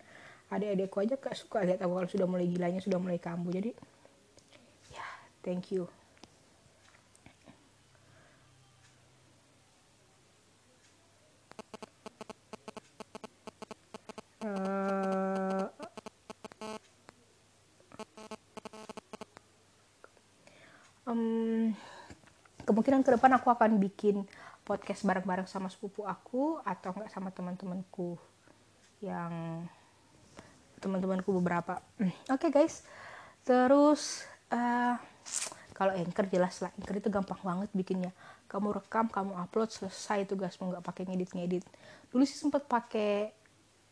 Adik-adikku 0.52 1.00
aja 1.00 1.14
gak 1.16 1.36
suka 1.36 1.64
lihat 1.64 1.80
aku 1.80 1.92
kalau 1.96 2.08
sudah 2.08 2.26
mulai 2.28 2.48
gilanya 2.48 2.80
sudah 2.82 3.00
mulai 3.00 3.16
kambuh. 3.16 3.52
Jadi 3.52 3.72
thank 5.42 5.72
you. 5.72 5.88
Uh, 14.38 15.66
um, 21.08 21.74
kemungkinan 22.62 23.02
ke 23.02 23.10
depan 23.16 23.34
aku 23.34 23.50
akan 23.50 23.82
bikin 23.82 24.22
podcast 24.62 25.02
bareng-bareng 25.02 25.48
sama 25.48 25.72
sepupu 25.72 26.04
aku 26.04 26.60
atau 26.62 26.92
enggak 26.92 27.10
sama 27.10 27.32
teman-temanku 27.32 28.20
yang 29.00 29.64
teman-temanku 30.78 31.32
beberapa. 31.34 31.82
Oke 32.30 32.48
okay, 32.48 32.50
guys. 32.52 32.86
Terus 33.42 34.28
uh, 34.52 35.00
kalau 35.76 35.94
anchor 35.94 36.26
jelas 36.26 36.58
lah 36.58 36.74
anchor 36.74 36.98
itu 36.98 37.08
gampang 37.08 37.38
banget 37.38 37.70
bikinnya. 37.70 38.12
Kamu 38.50 38.74
rekam 38.74 39.06
kamu 39.06 39.38
upload 39.38 39.70
selesai 39.70 40.26
tugasmu 40.26 40.74
nggak 40.74 40.84
pakai 40.84 41.06
ngedit 41.06 41.30
ngedit 41.36 41.64
dulu 42.08 42.24
sih 42.24 42.40
sempat 42.40 42.64
pakai 42.66 43.30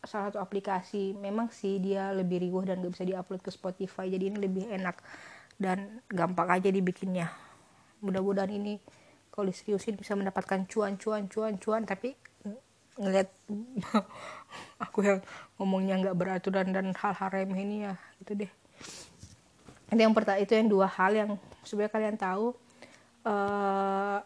salah 0.02 0.32
satu 0.32 0.42
aplikasi. 0.42 1.14
Memang 1.14 1.52
sih 1.52 1.78
dia 1.78 2.10
lebih 2.10 2.42
riuh 2.42 2.64
dan 2.64 2.80
gak 2.82 2.92
bisa 2.96 3.04
diupload 3.04 3.40
ke 3.42 3.50
Spotify 3.52 4.10
jadi 4.10 4.34
ini 4.34 4.38
lebih 4.40 4.64
enak 4.72 4.96
dan 5.60 6.00
gampang 6.08 6.48
aja 6.50 6.68
dibikinnya. 6.68 7.30
Mudah-mudahan 8.00 8.52
ini 8.52 8.80
kalau 9.30 9.48
diseriusin 9.52 9.96
bisa 9.96 10.16
mendapatkan 10.16 10.64
cuan 10.68 10.96
cuan 10.96 11.28
cuan 11.28 11.54
cuan. 11.60 11.82
Tapi 11.84 12.16
ngeliat 12.96 13.28
aku 14.84 14.98
yang 15.04 15.20
ngomongnya 15.60 16.00
nggak 16.00 16.16
beraturan 16.16 16.72
dan 16.72 16.96
hal-hal 16.96 17.28
remeh 17.28 17.60
ini 17.60 17.76
ya 17.84 17.94
itu 18.24 18.32
deh 18.32 18.52
itu 19.86 20.00
yang 20.02 20.14
pertama 20.14 20.38
itu 20.42 20.52
yang 20.54 20.66
dua 20.66 20.90
hal 20.90 21.12
yang 21.14 21.30
sebenarnya 21.62 21.92
kalian 21.94 22.16
tahu. 22.18 22.46
Uh, 23.26 24.18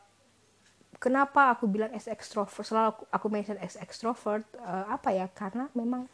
kenapa 0.96 1.56
aku 1.56 1.68
bilang 1.68 1.92
as 1.96 2.08
extrovert 2.08 2.64
selalu 2.64 2.96
aku, 2.96 3.02
aku 3.12 3.26
mention 3.28 3.56
as 3.60 3.76
extrovert 3.76 4.44
uh, 4.60 4.88
apa 4.88 5.12
ya? 5.12 5.26
Karena 5.28 5.68
memang 5.76 6.08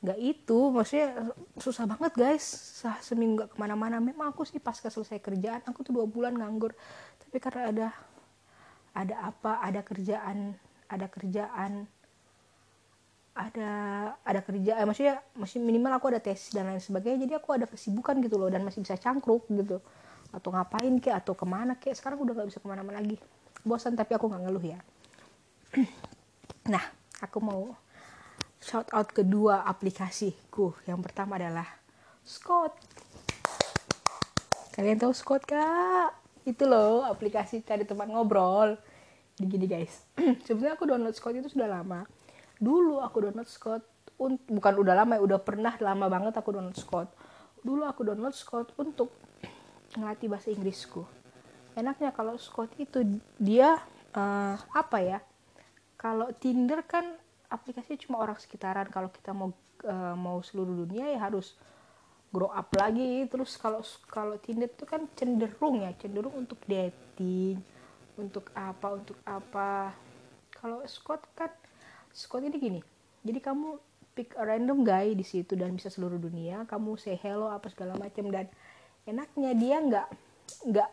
nggak 0.00 0.16
itu 0.16 0.58
maksudnya 0.72 1.32
susah 1.60 1.84
banget 1.88 2.12
guys. 2.16 2.44
Sah 2.80 2.96
seminggu 3.00 3.44
gak 3.44 3.52
ke 3.52 3.56
mana-mana. 3.56 4.00
Memang 4.00 4.32
aku 4.32 4.44
sih 4.44 4.60
pas 4.60 4.76
selesai 4.76 5.20
kerjaan 5.20 5.64
aku 5.64 5.80
tuh 5.84 5.96
dua 5.96 6.04
bulan 6.08 6.36
nganggur. 6.36 6.76
Tapi 7.20 7.36
karena 7.40 7.62
ada 7.68 7.88
ada 8.92 9.14
apa? 9.24 9.60
Ada 9.64 9.80
kerjaan 9.84 10.56
ada 10.90 11.06
kerjaan 11.08 11.88
ada 13.30 13.72
ada 14.26 14.40
kerjaan 14.42 14.82
maksudnya 14.90 15.22
masih 15.38 15.62
minimal 15.62 15.94
aku 15.94 16.10
ada 16.10 16.18
tes 16.18 16.50
dan 16.50 16.66
lain 16.66 16.82
sebagainya 16.82 17.30
jadi 17.30 17.34
aku 17.38 17.54
ada 17.54 17.66
kesibukan 17.70 18.18
gitu 18.18 18.36
loh 18.36 18.50
dan 18.50 18.66
masih 18.66 18.82
bisa 18.82 18.98
cangkruk 18.98 19.46
gitu. 19.48 19.78
Atau 20.30 20.54
ngapain 20.54 20.98
kek 20.98 21.14
atau 21.14 21.34
ke 21.34 21.46
mana 21.46 21.78
kek 21.78 21.94
sekarang 21.94 22.18
udah 22.22 22.34
nggak 22.34 22.48
bisa 22.50 22.58
ke 22.62 22.66
mana-mana 22.66 22.98
lagi. 22.98 23.18
Bosan 23.62 23.94
tapi 23.94 24.14
aku 24.18 24.26
nggak 24.26 24.42
ngeluh 24.46 24.64
ya. 24.64 24.78
Nah 26.60 26.84
aku 27.24 27.40
mau 27.40 27.72
shout 28.60 28.86
out 28.92 29.08
kedua 29.10 29.64
aplikasiku. 29.66 30.76
Yang 30.86 31.00
pertama 31.08 31.40
adalah 31.40 31.66
Scott. 32.22 32.76
Kalian 34.76 35.00
tahu 35.00 35.10
Scott 35.16 35.48
kak? 35.48 36.14
Itu 36.46 36.68
loh 36.68 37.02
aplikasi 37.08 37.64
cari 37.64 37.88
teman 37.88 38.12
ngobrol. 38.12 38.76
Gini 39.40 39.66
guys. 39.66 40.04
Sebenarnya 40.46 40.76
aku 40.76 40.84
download 40.86 41.16
Scott 41.16 41.34
itu 41.34 41.48
sudah 41.48 41.66
lama 41.66 42.04
dulu 42.60 43.00
aku 43.00 43.24
download 43.24 43.48
Scott 43.48 43.82
bukan 44.28 44.74
udah 44.84 44.94
lama 45.00 45.16
ya 45.16 45.22
udah 45.24 45.40
pernah 45.40 45.72
lama 45.80 46.06
banget 46.12 46.36
aku 46.36 46.52
download 46.52 46.76
Scott. 46.76 47.08
Dulu 47.64 47.88
aku 47.88 48.04
download 48.04 48.36
Scott 48.36 48.76
untuk 48.76 49.16
ngelatih 49.96 50.28
bahasa 50.28 50.52
Inggrisku. 50.52 51.08
Enaknya 51.72 52.12
kalau 52.12 52.36
Scott 52.36 52.76
itu 52.76 53.00
dia 53.40 53.80
uh, 54.12 54.54
apa 54.76 54.98
ya 55.00 55.18
kalau 55.96 56.28
Tinder 56.36 56.84
kan 56.84 57.16
aplikasinya 57.48 58.00
cuma 58.00 58.16
orang 58.20 58.36
sekitaran. 58.36 58.88
Kalau 58.92 59.08
kita 59.08 59.32
mau 59.32 59.52
uh, 59.84 60.16
mau 60.16 60.44
seluruh 60.44 60.84
dunia 60.84 61.16
ya 61.16 61.28
harus 61.28 61.56
grow 62.28 62.52
up 62.52 62.68
lagi. 62.76 63.24
Terus 63.28 63.56
kalau 63.56 63.80
kalau 64.08 64.36
Tinder 64.36 64.68
itu 64.68 64.84
kan 64.84 65.08
cenderung 65.16 65.80
ya 65.80 65.96
cenderung 65.96 66.36
untuk 66.44 66.60
dating 66.68 67.60
untuk 68.20 68.52
apa 68.52 68.96
untuk 68.96 69.16
apa. 69.24 69.96
Kalau 70.52 70.84
Scott 70.84 71.24
kan 71.32 71.48
Scott 72.12 72.42
ini 72.44 72.56
gini 72.58 72.80
jadi 73.22 73.38
kamu 73.42 73.78
pick 74.14 74.34
a 74.34 74.42
random 74.42 74.82
guy 74.82 75.14
di 75.14 75.22
situ 75.22 75.54
dan 75.54 75.72
bisa 75.76 75.88
seluruh 75.88 76.18
dunia 76.18 76.66
kamu 76.66 76.98
say 76.98 77.14
hello 77.16 77.48
apa 77.48 77.70
segala 77.70 77.94
macam 77.96 78.26
dan 78.28 78.50
enaknya 79.06 79.50
dia 79.56 79.76
nggak 79.80 80.08
nggak 80.70 80.90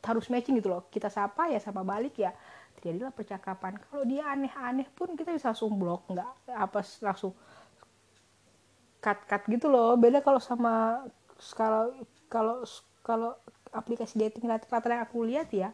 harus 0.00 0.26
matching 0.32 0.56
gitu 0.56 0.72
loh. 0.72 0.88
Kita 0.88 1.12
sapa 1.12 1.52
ya 1.52 1.60
sama 1.60 1.84
balik 1.84 2.16
ya 2.16 2.32
terjadilah 2.78 3.12
percakapan. 3.12 3.76
Kalau 3.76 4.04
dia 4.08 4.24
aneh-aneh 4.32 4.88
pun 4.96 5.12
kita 5.12 5.34
bisa 5.36 5.52
langsung 5.52 5.76
blok 5.76 6.08
nggak 6.08 6.30
apa 6.48 6.80
langsung 7.04 7.32
cut 9.00 9.18
cut 9.28 9.42
gitu 9.48 9.68
loh. 9.68 9.96
Beda 10.00 10.24
kalau 10.24 10.40
sama 10.40 11.04
kalau 11.56 11.92
kalau 12.32 12.56
kalau 13.04 13.30
aplikasi 13.70 14.18
dating 14.18 14.48
rata-rata 14.48 14.90
yang 14.90 15.04
aku 15.04 15.24
lihat 15.24 15.48
ya 15.52 15.70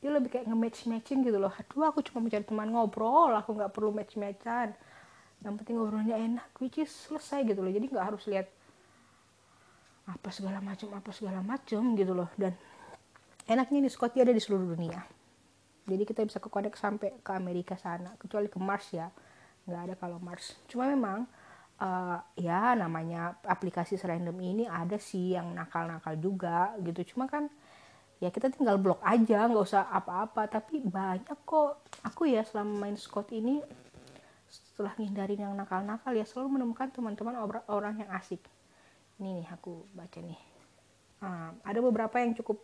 dia 0.00 0.10
lebih 0.10 0.32
kayak 0.32 0.48
nge-match 0.48 0.88
matching 0.88 1.20
gitu 1.20 1.36
loh. 1.36 1.52
Aduh 1.52 1.84
aku 1.84 2.00
cuma 2.00 2.24
mencari 2.24 2.44
teman 2.44 2.72
ngobrol 2.72 3.36
aku 3.36 3.52
nggak 3.52 3.70
perlu 3.72 3.92
match 3.92 4.16
matchan 4.16 4.72
yang 5.40 5.56
penting 5.56 5.80
ngobrolnya 5.80 6.16
enak 6.20 6.52
which 6.60 6.80
is 6.80 6.88
selesai 6.88 7.44
gitu 7.44 7.60
loh. 7.60 7.72
Jadi 7.72 7.86
nggak 7.88 8.06
harus 8.12 8.24
lihat 8.28 8.48
apa 10.08 10.28
segala 10.34 10.58
macam 10.58 10.88
apa 10.96 11.10
segala 11.12 11.40
macam 11.44 11.94
gitu 11.96 12.12
loh. 12.16 12.28
Dan 12.36 12.56
enaknya 13.44 13.86
di 13.86 13.90
Scotty 13.92 14.24
ada 14.24 14.32
di 14.32 14.42
seluruh 14.42 14.72
dunia. 14.72 15.00
Jadi 15.88 16.02
kita 16.06 16.24
bisa 16.24 16.38
ke 16.38 16.48
connect 16.52 16.76
sampai 16.76 17.18
ke 17.20 17.30
Amerika 17.32 17.74
sana 17.76 18.16
kecuali 18.16 18.48
ke 18.48 18.58
Mars 18.60 18.92
ya. 18.92 19.08
Nggak 19.68 19.80
ada 19.84 19.94
kalau 19.96 20.18
Mars. 20.20 20.60
Cuma 20.68 20.88
memang 20.88 21.24
uh, 21.80 22.18
ya 22.36 22.76
namanya 22.76 23.36
aplikasi 23.44 23.96
serandom 23.96 24.36
ini 24.38 24.64
ada 24.68 25.00
sih 25.00 25.34
yang 25.34 25.52
nakal-nakal 25.56 26.14
juga 26.20 26.72
gitu. 26.84 27.16
Cuma 27.16 27.26
kan 27.26 27.48
ya 28.20 28.28
kita 28.28 28.52
tinggal 28.52 28.76
blok 28.76 29.00
aja 29.00 29.48
nggak 29.48 29.64
usah 29.64 29.88
apa-apa. 29.88 30.46
Tapi 30.46 30.84
banyak 30.84 31.40
kok. 31.48 31.82
Aku 32.04 32.28
ya 32.28 32.44
selama 32.44 32.86
main 32.86 32.96
Scott 32.96 33.32
ini 33.32 33.64
setelah 34.48 34.92
ngindarin 34.96 35.44
yang 35.44 35.54
nakal-nakal 35.56 36.12
ya 36.12 36.24
selalu 36.28 36.60
menemukan 36.60 36.88
teman-teman 36.92 37.36
orang 37.68 37.94
yang 38.00 38.10
asik. 38.16 38.40
Ini 39.20 39.40
nih 39.40 39.46
aku 39.48 39.88
baca 39.96 40.20
nih. 40.20 40.40
Uh, 41.20 41.52
ada 41.64 41.80
beberapa 41.84 42.16
yang 42.16 42.32
cukup 42.32 42.56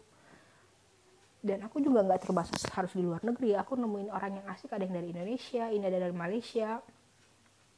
dan 1.44 1.62
aku 1.62 1.78
juga 1.84 2.00
nggak 2.02 2.24
terbatas 2.24 2.64
harus 2.72 2.92
di 2.96 3.04
luar 3.04 3.20
negeri. 3.20 3.52
Aku 3.56 3.76
nemuin 3.76 4.08
orang 4.08 4.40
yang 4.40 4.46
asik 4.48 4.72
ada 4.72 4.82
yang 4.82 4.96
dari 4.96 5.12
Indonesia 5.12 5.68
ini 5.68 5.84
ada 5.84 5.98
dari 6.08 6.16
Malaysia. 6.16 6.80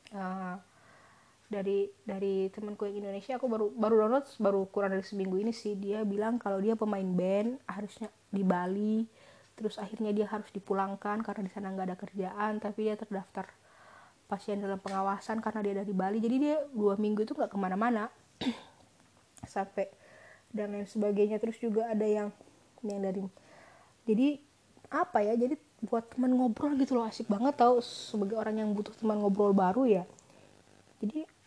Uh, 0.08 0.56
dari 1.48 1.88
dari 2.04 2.52
temanku 2.52 2.84
yang 2.84 3.08
Indonesia 3.08 3.40
aku 3.40 3.48
baru 3.48 3.66
baru 3.72 4.04
download 4.04 4.28
baru 4.36 4.60
kurang 4.68 4.92
dari 4.92 5.04
seminggu 5.04 5.40
ini 5.40 5.52
sih. 5.56 5.72
Dia 5.80 6.04
bilang 6.04 6.36
kalau 6.36 6.60
dia 6.60 6.76
pemain 6.76 7.04
band 7.04 7.56
harusnya 7.64 8.12
di 8.28 8.44
Bali 8.44 9.08
terus 9.56 9.74
akhirnya 9.80 10.14
dia 10.14 10.28
harus 10.30 10.46
dipulangkan 10.54 11.24
karena 11.24 11.42
di 11.42 11.50
sana 11.50 11.74
nggak 11.74 11.86
ada 11.90 11.98
kerjaan 11.98 12.62
tapi 12.62 12.86
dia 12.86 12.94
terdaftar 12.94 13.50
pasien 14.30 14.62
dalam 14.62 14.78
pengawasan 14.78 15.40
karena 15.40 15.60
dia 15.64 15.74
dari 15.80 15.92
Bali. 15.96 16.20
Jadi 16.20 16.36
dia 16.36 16.56
dua 16.68 17.00
minggu 17.00 17.24
itu 17.24 17.32
nggak 17.32 17.48
ke 17.48 17.58
mana-mana 17.58 18.12
sampai 19.56 19.88
dan 20.52 20.76
lain 20.76 20.84
sebagainya. 20.84 21.40
Terus 21.40 21.56
juga 21.56 21.88
ada 21.88 22.04
yang 22.04 22.28
yang 22.84 23.00
dari 23.00 23.24
jadi 24.04 24.36
apa 24.88 25.20
ya 25.20 25.36
jadi 25.36 25.56
buat 25.84 26.12
teman 26.12 26.32
ngobrol 26.36 26.76
gitu 26.76 27.00
loh 27.00 27.08
asik 27.08 27.24
banget 27.24 27.56
tau. 27.56 27.80
Sebagai 27.80 28.36
orang 28.36 28.60
yang 28.60 28.76
butuh 28.76 28.92
teman 29.00 29.16
ngobrol 29.16 29.56
baru 29.56 29.88
ya. 29.88 30.04
Jadi 31.00 31.37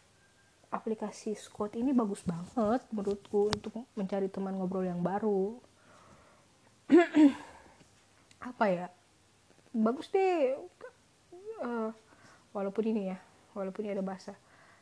aplikasi 0.71 1.35
Squad 1.35 1.75
ini 1.75 1.91
bagus 1.91 2.23
banget 2.23 2.81
menurutku 2.95 3.51
untuk 3.51 3.75
mencari 3.93 4.31
teman 4.31 4.55
ngobrol 4.55 4.87
yang 4.87 5.03
baru 5.03 5.59
apa 8.49 8.65
ya 8.71 8.87
bagus 9.75 10.07
deh 10.07 10.55
uh, 11.61 11.91
walaupun 12.55 12.83
ini 12.87 13.11
ya 13.11 13.19
walaupun 13.51 13.83
ini 13.83 13.99
ada 13.99 14.03
bahasa 14.03 14.33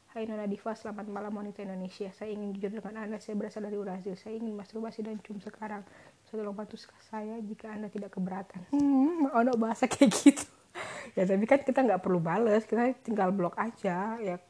Hai 0.09 0.25
Nona 0.25 0.49
Diva, 0.49 0.73
selamat 0.73 1.05
malam 1.05 1.29
wanita 1.37 1.61
Indonesia. 1.61 2.09
Saya 2.17 2.33
ingin 2.33 2.49
jujur 2.57 2.81
dengan 2.81 3.05
Anda, 3.05 3.21
saya 3.21 3.37
berasal 3.37 3.61
dari 3.61 3.77
Brazil. 3.77 4.17
Saya 4.17 4.41
ingin 4.41 4.57
masturbasi 4.57 5.05
dan 5.05 5.21
cum 5.21 5.37
sekarang. 5.37 5.85
Saya 6.25 6.41
tolong 6.41 6.57
bantu 6.57 6.81
saya 6.81 7.37
jika 7.45 7.69
Anda 7.69 7.93
tidak 7.93 8.17
keberatan. 8.17 8.73
Hmm, 8.73 9.29
ono 9.29 9.53
bahasa 9.53 9.85
kayak 9.85 10.09
gitu. 10.09 10.49
ya 11.17 11.29
tapi 11.29 11.45
kan 11.45 11.61
kita 11.61 11.85
nggak 11.85 12.01
perlu 12.01 12.17
bales, 12.17 12.65
kita 12.65 12.89
tinggal 13.05 13.29
blok 13.29 13.53
aja. 13.53 14.17
Ya 14.17 14.41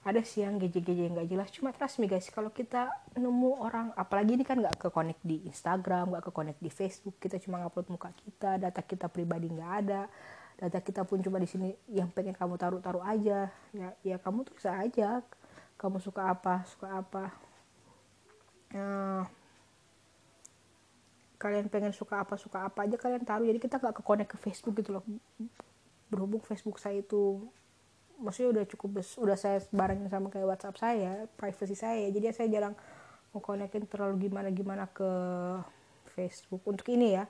ada 0.00 0.24
sih 0.24 0.40
yang 0.40 0.56
geje-geje 0.56 1.12
yang 1.12 1.12
gak 1.12 1.28
jelas. 1.28 1.48
Cuma 1.52 1.76
trust 1.76 2.00
me 2.00 2.08
guys 2.08 2.24
kalau 2.32 2.48
kita 2.48 2.88
nemu 3.20 3.60
orang 3.60 3.92
apalagi 3.92 4.32
ini 4.32 4.44
kan 4.48 4.56
nggak 4.56 4.80
ke 4.80 4.88
connect 4.88 5.20
di 5.20 5.44
Instagram 5.44 6.16
nggak 6.16 6.24
ke 6.24 6.32
connect 6.32 6.60
di 6.64 6.72
Facebook 6.72 7.20
kita 7.20 7.36
cuma 7.36 7.60
ngupload 7.60 7.92
muka 7.92 8.08
kita 8.16 8.56
data 8.56 8.80
kita 8.80 9.12
pribadi 9.12 9.52
nggak 9.52 9.72
ada 9.84 10.08
data 10.60 10.78
kita 10.84 11.08
pun 11.08 11.24
cuma 11.24 11.40
di 11.40 11.48
sini 11.48 11.72
yang 11.88 12.12
pengen 12.12 12.36
kamu 12.36 12.60
taruh-taruh 12.60 13.04
aja. 13.04 13.48
Ya 13.72 13.88
ya 14.00 14.16
kamu 14.20 14.44
tuh 14.48 14.56
bisa 14.56 14.76
aja. 14.76 15.24
Kamu 15.76 15.96
suka 16.00 16.32
apa 16.32 16.64
suka 16.68 17.00
apa. 17.00 17.24
Uh, 18.72 19.24
kalian 21.40 21.72
pengen 21.72 21.96
suka 21.96 22.20
apa 22.20 22.36
suka 22.36 22.68
apa 22.68 22.84
aja 22.84 22.96
kalian 23.00 23.24
taruh. 23.24 23.48
Jadi 23.48 23.56
kita 23.56 23.80
nggak 23.80 24.00
ke 24.00 24.02
connect 24.04 24.30
ke 24.32 24.38
Facebook 24.40 24.76
gitu 24.80 25.00
loh. 25.00 25.04
Berhubung 26.12 26.44
Facebook 26.44 26.76
saya 26.76 27.00
itu 27.00 27.48
maksudnya 28.20 28.60
udah 28.60 28.64
cukup 28.68 29.00
bes 29.00 29.16
udah 29.16 29.34
saya 29.34 29.64
barengin 29.72 30.12
sama 30.12 30.28
kayak 30.28 30.46
WhatsApp 30.46 30.76
saya 30.76 31.26
privacy 31.40 31.74
saya 31.74 32.06
jadi 32.12 32.36
saya 32.36 32.48
jarang 32.52 32.76
mau 33.30 33.40
konekin 33.40 33.86
terlalu 33.86 34.28
gimana 34.28 34.50
gimana 34.50 34.84
ke 34.90 35.08
Facebook 36.12 36.62
untuk 36.66 36.86
ini 36.90 37.16
ya. 37.16 37.24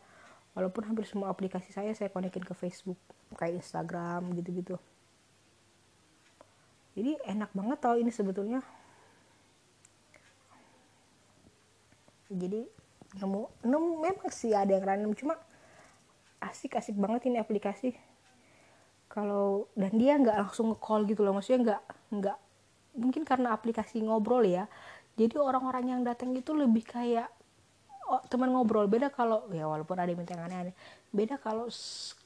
Walaupun 0.57 0.83
hampir 0.83 1.07
semua 1.07 1.31
aplikasi 1.31 1.71
saya 1.71 1.95
saya 1.95 2.11
konekin 2.11 2.43
ke 2.43 2.55
Facebook 2.59 2.99
kayak 3.39 3.63
Instagram 3.63 4.35
gitu-gitu. 4.35 4.77
Jadi 6.99 7.23
enak 7.23 7.55
banget 7.55 7.79
tau 7.79 7.95
ini 7.95 8.11
sebetulnya. 8.11 8.65
Jadi 12.27 12.67
nemu 13.21 13.43
nemu 13.63 13.91
memang 14.03 14.31
sih 14.31 14.55
ada 14.55 14.75
yang 14.75 14.87
random 14.87 15.15
cuma 15.15 15.39
asik-asik 16.43 16.99
banget 16.99 17.31
ini 17.31 17.39
aplikasi 17.39 17.95
kalau 19.11 19.67
dan 19.75 19.91
dia 19.99 20.15
nggak 20.15 20.39
langsung 20.47 20.71
nge-call 20.71 21.03
gitu 21.11 21.27
loh 21.27 21.35
maksudnya 21.35 21.61
nggak 21.67 21.83
nggak 22.15 22.39
mungkin 22.95 23.23
karena 23.27 23.51
aplikasi 23.55 23.99
ngobrol 24.07 24.47
ya. 24.47 24.71
Jadi 25.19 25.37
orang-orang 25.37 25.85
yang 25.99 26.01
datang 26.07 26.31
itu 26.33 26.55
lebih 26.55 26.87
kayak 26.87 27.27
oh, 28.07 28.23
teman 28.31 28.55
ngobrol. 28.55 28.87
Beda 28.87 29.11
kalau 29.11 29.51
ya 29.51 29.67
walaupun 29.67 29.99
ada 29.99 30.09
yang 30.09 30.23
minta 30.23 30.39
yang 30.39 30.47
aneh-aneh 30.47 30.75
beda 31.11 31.43
kalau 31.43 31.67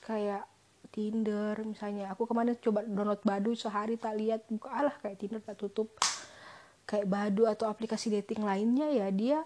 kayak 0.04 0.44
Tinder 0.92 1.56
misalnya. 1.64 2.12
Aku 2.12 2.28
kemarin 2.28 2.54
coba 2.60 2.84
download 2.84 3.24
Badu 3.24 3.56
sehari 3.56 3.96
tak 3.96 4.14
lihat 4.20 4.44
buka 4.46 4.68
alah 4.70 4.94
kayak 5.00 5.16
Tinder 5.18 5.40
tak 5.40 5.58
tutup. 5.58 5.90
Kayak 6.84 7.08
Badu 7.08 7.48
atau 7.48 7.66
aplikasi 7.66 8.12
dating 8.12 8.44
lainnya 8.44 8.92
ya 8.92 9.08
dia 9.08 9.40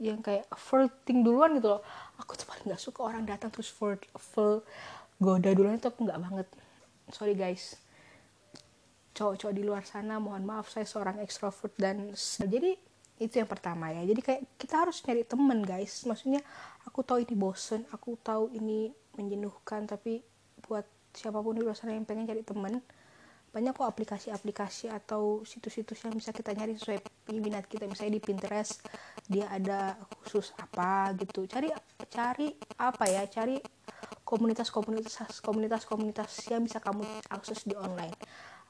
yang 0.00 0.20
kayak 0.20 0.48
flirting 0.54 1.24
duluan 1.24 1.56
gitu 1.56 1.72
loh. 1.76 1.82
Aku 2.20 2.36
tuh 2.36 2.44
paling 2.44 2.68
nggak 2.68 2.80
suka 2.80 3.00
orang 3.00 3.24
datang 3.24 3.48
terus 3.48 3.72
flirt 3.72 4.04
flirt 4.14 4.62
goda 5.20 5.52
duluan 5.52 5.76
itu 5.76 5.92
aku 5.92 6.08
nggak 6.08 6.20
banget. 6.20 6.48
Sorry 7.12 7.36
guys. 7.36 7.76
Cowok-cowok 9.12 9.54
di 9.54 9.62
luar 9.62 9.84
sana 9.84 10.16
mohon 10.16 10.48
maaf 10.48 10.72
saya 10.72 10.88
seorang 10.88 11.20
ekstrovert 11.20 11.76
dan 11.76 12.16
jadi 12.40 12.80
itu 13.20 13.34
yang 13.36 13.50
pertama 13.50 13.92
ya. 13.92 14.00
Jadi 14.08 14.20
kayak 14.24 14.42
kita 14.56 14.88
harus 14.88 15.04
nyari 15.04 15.28
temen 15.28 15.60
guys. 15.60 16.08
Maksudnya 16.08 16.40
aku 16.88 17.04
tahu 17.04 17.20
ini 17.20 17.36
bosen 17.36 17.84
aku 17.92 18.16
tahu 18.24 18.48
ini 18.56 18.88
menjenuhkan 19.20 19.84
tapi 19.84 20.24
buat 20.64 20.88
siapa 21.12 21.36
pun 21.44 21.52
di 21.52 21.60
luar 21.60 21.76
sana 21.76 21.92
yang 21.92 22.08
pengen 22.08 22.24
cari 22.24 22.40
temen 22.40 22.80
banyak 23.50 23.74
kok 23.74 23.82
aplikasi-aplikasi 23.82 24.94
atau 24.94 25.42
situs-situs 25.42 25.98
yang 26.06 26.14
bisa 26.14 26.30
kita 26.30 26.54
nyari 26.54 26.78
sesuai 26.78 27.02
minat 27.34 27.66
kita. 27.66 27.90
Misalnya 27.90 28.16
di 28.16 28.22
Pinterest 28.22 28.78
dia 29.26 29.50
ada 29.50 29.98
khusus 30.22 30.54
apa 30.54 31.10
gitu. 31.18 31.50
Cari 31.50 31.66
cari 32.06 32.54
apa 32.78 33.04
ya? 33.10 33.26
Cari 33.26 33.58
komunitas-komunitas 34.30 35.42
komunitas-komunitas 35.42 36.30
yang 36.46 36.62
bisa 36.62 36.78
kamu 36.78 37.02
akses 37.26 37.66
di 37.66 37.74
online. 37.74 38.14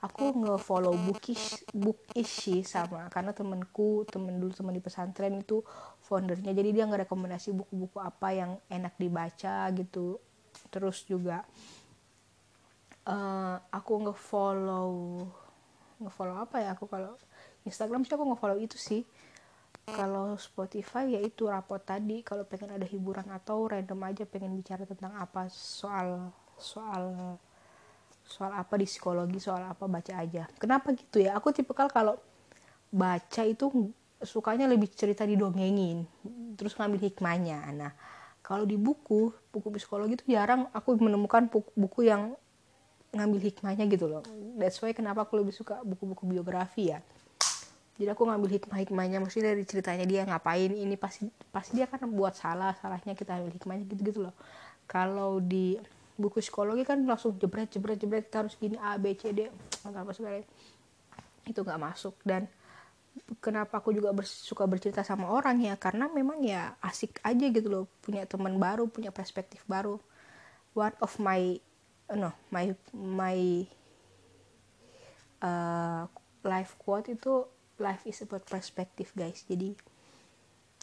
Aku 0.00 0.33
nge-follow 0.33 0.97
bookish 0.97 1.61
bookish 1.76 2.64
sama 2.64 3.05
karena 3.12 3.37
temenku 3.37 4.09
temen 4.09 4.40
dulu 4.40 4.57
temen 4.57 4.73
di 4.73 4.81
pesantren 4.81 5.37
itu 5.37 5.61
foundernya. 6.00 6.57
Jadi 6.57 6.73
dia 6.73 6.88
nggak 6.88 7.05
rekomendasi 7.05 7.52
buku-buku 7.52 8.00
apa 8.00 8.33
yang 8.33 8.57
enak 8.73 8.97
dibaca 8.97 9.69
gitu. 9.76 10.17
Terus 10.73 11.05
juga 11.05 11.45
uh, 13.05 13.61
aku 13.69 14.09
nge-follow 14.09 14.93
nge-follow 16.00 16.37
apa 16.40 16.64
ya? 16.64 16.73
Aku 16.73 16.88
kalau 16.88 17.21
Instagram 17.69 18.09
sih 18.09 18.17
aku 18.17 18.25
nge-follow 18.25 18.57
itu 18.57 18.81
sih 18.81 19.05
kalau 19.94 20.35
Spotify 20.40 21.06
ya 21.14 21.20
itu 21.20 21.47
rapot 21.47 21.80
tadi 21.82 22.23
kalau 22.25 22.47
pengen 22.49 22.75
ada 22.75 22.87
hiburan 22.87 23.26
atau 23.30 23.68
random 23.68 24.00
aja 24.06 24.25
pengen 24.25 24.56
bicara 24.56 24.88
tentang 24.88 25.14
apa 25.16 25.47
soal 25.52 26.32
soal 26.56 27.37
soal 28.25 28.52
apa 28.54 28.75
di 28.78 28.87
psikologi 28.87 29.42
soal 29.42 29.66
apa 29.66 29.85
baca 29.90 30.12
aja. 30.16 30.47
Kenapa 30.56 30.94
gitu 30.94 31.23
ya? 31.23 31.35
Aku 31.37 31.50
tipikal 31.50 31.90
kalau 31.90 32.18
baca 32.90 33.43
itu 33.47 33.93
sukanya 34.21 34.69
lebih 34.69 34.91
cerita 34.93 35.25
didongengin 35.25 36.04
terus 36.54 36.76
ngambil 36.76 37.10
hikmahnya. 37.10 37.58
Nah 37.75 37.93
kalau 38.43 38.65
di 38.65 38.80
buku 38.80 39.32
buku 39.50 39.69
psikologi 39.76 40.21
itu 40.21 40.26
jarang 40.32 40.67
aku 40.75 40.97
menemukan 40.99 41.47
buku 41.52 42.08
yang 42.08 42.34
ngambil 43.10 43.41
hikmahnya 43.50 43.84
gitu 43.91 44.06
loh. 44.06 44.23
That's 44.56 44.78
why 44.80 44.95
kenapa 44.95 45.26
aku 45.26 45.41
lebih 45.41 45.54
suka 45.56 45.82
buku-buku 45.82 46.26
biografi 46.28 46.95
ya 46.95 47.00
jadi 48.00 48.17
aku 48.17 48.25
ngambil 48.25 48.49
hikmah-hikmahnya 48.56 49.21
maksudnya 49.21 49.52
dari 49.52 49.69
ceritanya 49.69 50.08
dia 50.08 50.25
ngapain 50.25 50.73
ini 50.73 50.97
pasti 50.97 51.28
pasti 51.52 51.76
dia 51.76 51.84
kan 51.84 52.00
buat 52.08 52.32
salah 52.32 52.73
salahnya 52.80 53.13
kita 53.13 53.36
ambil 53.36 53.52
hikmahnya 53.52 53.84
gitu 53.93 54.00
gitu 54.08 54.21
loh. 54.25 54.32
Kalau 54.89 55.36
di 55.36 55.76
buku 56.17 56.41
psikologi 56.41 56.80
kan 56.89 56.97
langsung 57.04 57.36
jebret 57.36 57.69
jebret 57.69 58.00
jebret 58.00 58.25
kita 58.25 58.41
harus 58.41 58.56
gini 58.56 58.80
A 58.80 58.97
B 58.97 59.13
C 59.13 59.36
D 59.36 59.52
apa 59.84 60.17
segala 60.17 60.41
itu 61.45 61.60
nggak 61.60 61.76
masuk. 61.76 62.17
Dan 62.25 62.49
kenapa 63.45 63.84
aku 63.84 63.93
juga 63.93 64.17
suka 64.25 64.65
bercerita 64.65 65.04
sama 65.04 65.28
orang 65.28 65.60
ya? 65.60 65.76
Karena 65.76 66.08
memang 66.08 66.41
ya 66.41 66.80
asik 66.80 67.21
aja 67.21 67.52
gitu 67.52 67.69
loh 67.69 67.84
punya 68.00 68.25
teman 68.25 68.56
baru 68.56 68.89
punya 68.89 69.13
perspektif 69.13 69.60
baru. 69.69 70.00
One 70.73 70.97
of 71.04 71.21
my 71.21 71.60
no 72.17 72.32
my 72.49 72.73
my 72.97 73.69
uh, 75.45 76.08
life 76.49 76.80
quote 76.80 77.13
itu 77.13 77.45
life 77.80 78.04
is 78.04 78.21
about 78.23 78.45
perspective 78.47 79.10
guys. 79.16 79.43
Jadi 79.49 79.75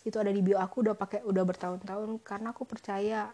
itu 0.04 0.18
ada 0.18 0.34
di 0.34 0.42
bio 0.42 0.58
aku 0.58 0.84
udah 0.84 0.96
pakai 0.98 1.24
udah 1.24 1.44
bertahun-tahun. 1.46 2.20
Karena 2.26 2.52
aku 2.52 2.66
percaya 2.66 3.32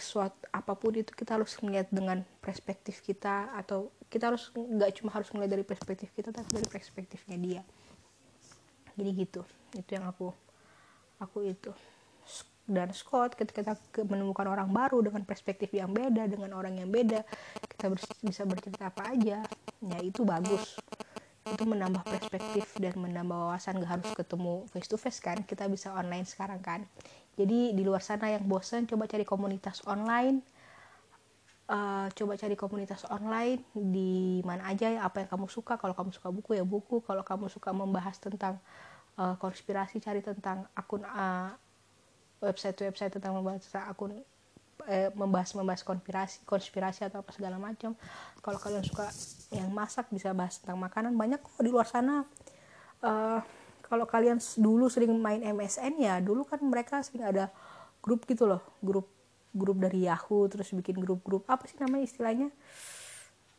suatu 0.00 0.48
apa 0.48 0.72
pun 0.74 0.96
itu 0.96 1.12
kita 1.12 1.36
harus 1.36 1.52
melihat 1.60 1.86
dengan 1.92 2.24
perspektif 2.40 3.04
kita 3.04 3.52
atau 3.52 3.92
kita 4.08 4.32
harus 4.32 4.48
nggak 4.56 4.96
cuma 4.96 5.12
harus 5.12 5.28
melihat 5.36 5.60
dari 5.60 5.64
perspektif 5.64 6.08
kita 6.12 6.34
tapi 6.34 6.48
dari 6.50 6.68
perspektifnya 6.68 7.36
dia. 7.38 7.62
Jadi 8.98 9.10
gitu. 9.14 9.42
Itu 9.76 9.90
yang 9.94 10.10
aku 10.10 10.34
aku 11.22 11.46
itu. 11.46 11.70
Dan 12.70 12.94
Scott 12.94 13.34
ketika 13.34 13.74
kita 13.74 14.06
menemukan 14.06 14.46
orang 14.46 14.70
baru 14.70 15.02
dengan 15.02 15.26
perspektif 15.26 15.74
yang 15.74 15.90
beda 15.90 16.30
dengan 16.30 16.54
orang 16.54 16.78
yang 16.78 16.86
beda 16.86 17.26
kita 17.66 17.90
bisa 18.22 18.46
bercerita 18.46 18.94
apa 18.94 19.10
aja 19.10 19.42
ya 19.80 19.98
itu 20.04 20.22
bagus 20.22 20.78
itu 21.48 21.64
menambah 21.64 22.04
perspektif 22.04 22.68
dan 22.76 22.94
menambah 23.00 23.32
wawasan 23.32 23.80
gak 23.80 23.90
harus 23.96 24.10
ketemu 24.12 24.68
face 24.68 24.88
to 24.92 25.00
face 25.00 25.24
kan 25.24 25.40
kita 25.40 25.64
bisa 25.72 25.88
online 25.96 26.28
sekarang 26.28 26.60
kan. 26.60 26.84
Jadi 27.40 27.72
di 27.72 27.82
luar 27.86 28.04
sana 28.04 28.28
yang 28.28 28.44
bosan 28.44 28.84
coba 28.84 29.08
cari 29.08 29.24
komunitas 29.24 29.80
online. 29.88 30.44
Uh, 31.70 32.10
coba 32.18 32.34
cari 32.34 32.58
komunitas 32.58 33.06
online 33.06 33.62
di 33.72 34.42
mana 34.42 34.66
aja 34.68 34.90
ya 34.90 35.00
apa 35.06 35.24
yang 35.24 35.30
kamu 35.32 35.46
suka. 35.48 35.80
Kalau 35.80 35.96
kamu 35.96 36.10
suka 36.12 36.28
buku 36.28 36.60
ya 36.60 36.64
buku. 36.66 37.00
Kalau 37.00 37.24
kamu 37.24 37.48
suka 37.48 37.72
membahas 37.72 38.20
tentang 38.20 38.60
uh, 39.16 39.38
konspirasi 39.40 40.02
cari 40.02 40.20
tentang 40.20 40.68
akun 40.76 41.06
uh, 41.08 41.56
website-website 42.44 43.16
tentang 43.16 43.32
membahas 43.32 43.64
akun 43.88 44.20
eh, 44.86 45.10
membahas 45.12 45.52
membahas 45.52 45.82
konspirasi 45.84 46.44
konspirasi 46.46 47.08
atau 47.08 47.20
apa 47.20 47.30
segala 47.34 47.60
macam. 47.60 47.92
Kalau 48.40 48.58
kalian 48.60 48.84
suka 48.84 49.08
yang 49.52 49.68
masak 49.72 50.08
bisa 50.08 50.30
bahas 50.32 50.60
tentang 50.62 50.78
makanan. 50.80 51.12
Banyak 51.16 51.40
kok 51.42 51.60
di 51.60 51.70
luar 51.72 51.88
sana. 51.88 52.24
Uh, 53.00 53.40
kalau 53.80 54.04
kalian 54.04 54.38
dulu 54.60 54.86
sering 54.92 55.10
main 55.16 55.40
MSN 55.40 55.98
ya 55.98 56.20
dulu 56.20 56.44
kan 56.44 56.60
mereka 56.60 57.00
sering 57.00 57.26
ada 57.26 57.48
grup 58.04 58.24
gitu 58.28 58.46
loh. 58.46 58.62
Grup 58.78 59.08
grup 59.50 59.82
dari 59.82 60.06
Yahoo 60.06 60.46
terus 60.46 60.70
bikin 60.70 60.98
grup-grup. 61.02 61.42
Apa 61.50 61.66
sih 61.66 61.76
namanya 61.80 62.06
istilahnya? 62.06 62.48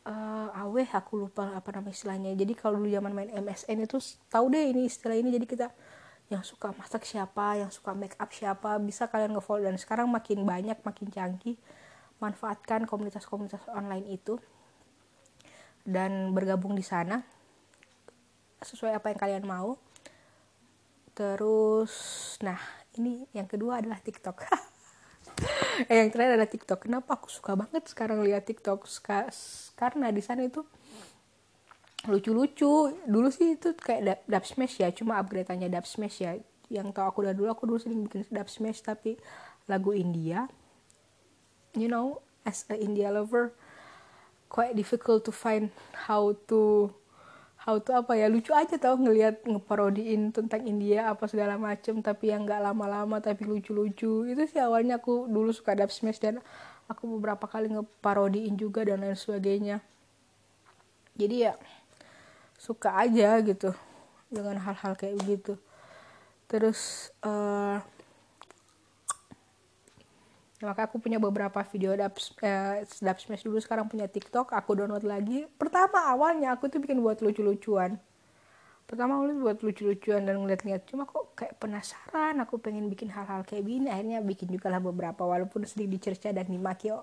Uh, 0.02 0.50
aweh 0.58 0.88
aku 0.90 1.28
lupa 1.28 1.54
apa 1.54 1.68
nama 1.70 1.92
istilahnya. 1.92 2.34
Jadi 2.34 2.58
kalau 2.58 2.80
dulu 2.80 2.90
zaman 2.90 3.12
main 3.14 3.30
MSN 3.30 3.86
itu 3.86 4.02
tahu 4.32 4.50
deh 4.50 4.72
ini 4.72 4.88
istilah 4.88 5.14
ini. 5.14 5.30
Jadi 5.30 5.46
kita 5.46 5.68
yang 6.32 6.40
suka 6.40 6.72
masak 6.72 7.04
siapa, 7.04 7.60
yang 7.60 7.68
suka 7.68 7.92
make 7.92 8.16
up 8.16 8.32
siapa, 8.32 8.80
bisa 8.80 9.12
kalian 9.12 9.36
ngefollow 9.36 9.68
dan 9.68 9.76
sekarang 9.76 10.08
makin 10.08 10.48
banyak, 10.48 10.80
makin 10.80 11.12
canggih. 11.12 11.60
Manfaatkan 12.24 12.88
komunitas-komunitas 12.88 13.68
online 13.68 14.08
itu 14.08 14.40
dan 15.84 16.32
bergabung 16.32 16.72
di 16.72 16.86
sana 16.86 17.20
sesuai 18.64 18.96
apa 18.96 19.12
yang 19.12 19.18
kalian 19.20 19.44
mau. 19.44 19.76
Terus, 21.12 21.92
nah 22.40 22.56
ini 22.96 23.28
yang 23.36 23.44
kedua 23.44 23.84
adalah 23.84 24.00
TikTok. 24.00 24.48
eh, 25.90 25.96
yang 26.00 26.08
terakhir 26.08 26.40
adalah 26.40 26.48
TikTok. 26.48 26.88
Kenapa 26.88 27.20
aku 27.20 27.28
suka 27.28 27.52
banget 27.52 27.84
sekarang 27.90 28.24
lihat 28.24 28.48
TikTok? 28.48 28.88
Karena 29.76 30.08
di 30.08 30.22
sana 30.24 30.46
itu 30.48 30.64
lucu-lucu. 32.08 32.90
Dulu 33.06 33.28
sih 33.30 33.54
itu 33.58 33.74
kayak 33.78 34.26
dub, 34.26 34.44
smash 34.44 34.82
ya 34.82 34.90
cuma 34.90 35.18
upgrade-nya 35.22 35.70
dub 35.70 35.86
smash 35.86 36.22
ya. 36.22 36.38
Yang 36.72 36.96
tau 36.96 37.06
aku 37.10 37.22
dari 37.22 37.36
dulu 37.36 37.48
aku 37.52 37.68
dulu 37.68 37.78
sering 37.78 38.06
bikin 38.06 38.26
dub 38.32 38.48
smash 38.48 38.82
tapi 38.82 39.20
lagu 39.70 39.94
India. 39.94 40.50
You 41.76 41.88
know 41.88 42.20
as 42.42 42.66
a 42.68 42.76
India 42.76 43.08
lover 43.08 43.54
quite 44.52 44.76
difficult 44.76 45.24
to 45.24 45.32
find 45.32 45.72
how 46.04 46.36
to 46.50 46.92
how 47.62 47.78
to 47.78 47.94
apa 47.94 48.18
ya 48.18 48.26
lucu 48.26 48.50
aja 48.52 48.74
tau 48.74 48.98
ngelihat 48.98 49.46
ngeparodiin 49.46 50.34
tentang 50.34 50.66
India 50.66 51.08
apa 51.14 51.30
segala 51.30 51.54
macem 51.56 52.02
tapi 52.02 52.34
yang 52.34 52.42
nggak 52.42 52.60
lama-lama 52.60 53.22
tapi 53.22 53.46
lucu-lucu. 53.46 54.26
Itu 54.26 54.42
sih 54.50 54.58
awalnya 54.58 54.98
aku 54.98 55.30
dulu 55.30 55.54
suka 55.54 55.78
dub 55.78 55.88
smash 55.94 56.18
dan 56.18 56.42
aku 56.90 57.06
beberapa 57.16 57.46
kali 57.46 57.70
ngeparodiin 57.70 58.58
juga 58.58 58.82
dan 58.82 59.00
lain 59.06 59.14
sebagainya. 59.14 59.78
Jadi 61.16 61.44
ya 61.44 61.54
suka 62.62 62.94
aja 62.94 63.42
gitu 63.42 63.74
dengan 64.30 64.54
hal-hal 64.62 64.94
kayak 64.94 65.18
begitu. 65.18 65.58
Terus 66.46 67.10
uh, 67.26 67.82
maka 70.62 70.86
aku 70.86 71.02
punya 71.02 71.18
beberapa 71.18 71.58
video 71.74 71.98
dub, 71.98 72.14
eh, 72.46 72.86
smash 72.86 73.42
dulu 73.42 73.58
sekarang 73.58 73.90
punya 73.90 74.06
tiktok 74.06 74.54
aku 74.54 74.78
download 74.78 75.02
lagi. 75.02 75.50
Pertama 75.58 76.06
awalnya 76.06 76.54
aku 76.54 76.70
tuh 76.70 76.78
bikin 76.78 77.02
buat 77.02 77.18
lucu-lucuan. 77.18 77.98
Pertama 78.86 79.18
aku 79.18 79.42
buat 79.42 79.58
lucu-lucuan 79.58 80.22
dan 80.22 80.38
ngeliat-ngeliat 80.38 80.86
cuma 80.86 81.02
kok 81.02 81.34
kayak 81.34 81.58
penasaran 81.58 82.38
aku 82.38 82.62
pengen 82.62 82.86
bikin 82.86 83.10
hal-hal 83.10 83.42
kayak 83.42 83.66
gini. 83.66 83.90
Akhirnya 83.90 84.22
bikin 84.22 84.46
juga 84.54 84.70
lah 84.70 84.78
beberapa 84.78 85.26
walaupun 85.26 85.66
sering 85.66 85.90
dicerca 85.90 86.30
dan 86.30 86.46
dimaki 86.46 86.94
oh, 86.94 87.02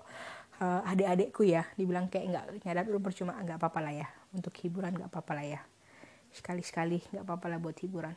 uh, 0.64 0.80
adik-adikku 0.88 1.44
ya 1.44 1.68
dibilang 1.76 2.08
kayak 2.08 2.32
nggak 2.32 2.44
nyadar 2.64 2.84
dulu 2.88 3.12
percuma 3.12 3.36
nggak 3.36 3.60
apa-apa 3.60 3.80
lah 3.84 3.94
ya 4.06 4.08
untuk 4.30 4.54
hiburan 4.62 4.94
nggak 4.94 5.10
apa-apa 5.10 5.32
lah 5.34 5.46
ya. 5.58 5.60
Sekali-sekali 6.30 7.02
nggak 7.10 7.24
apa-apa 7.26 7.46
lah 7.50 7.58
buat 7.58 7.76
hiburan. 7.82 8.14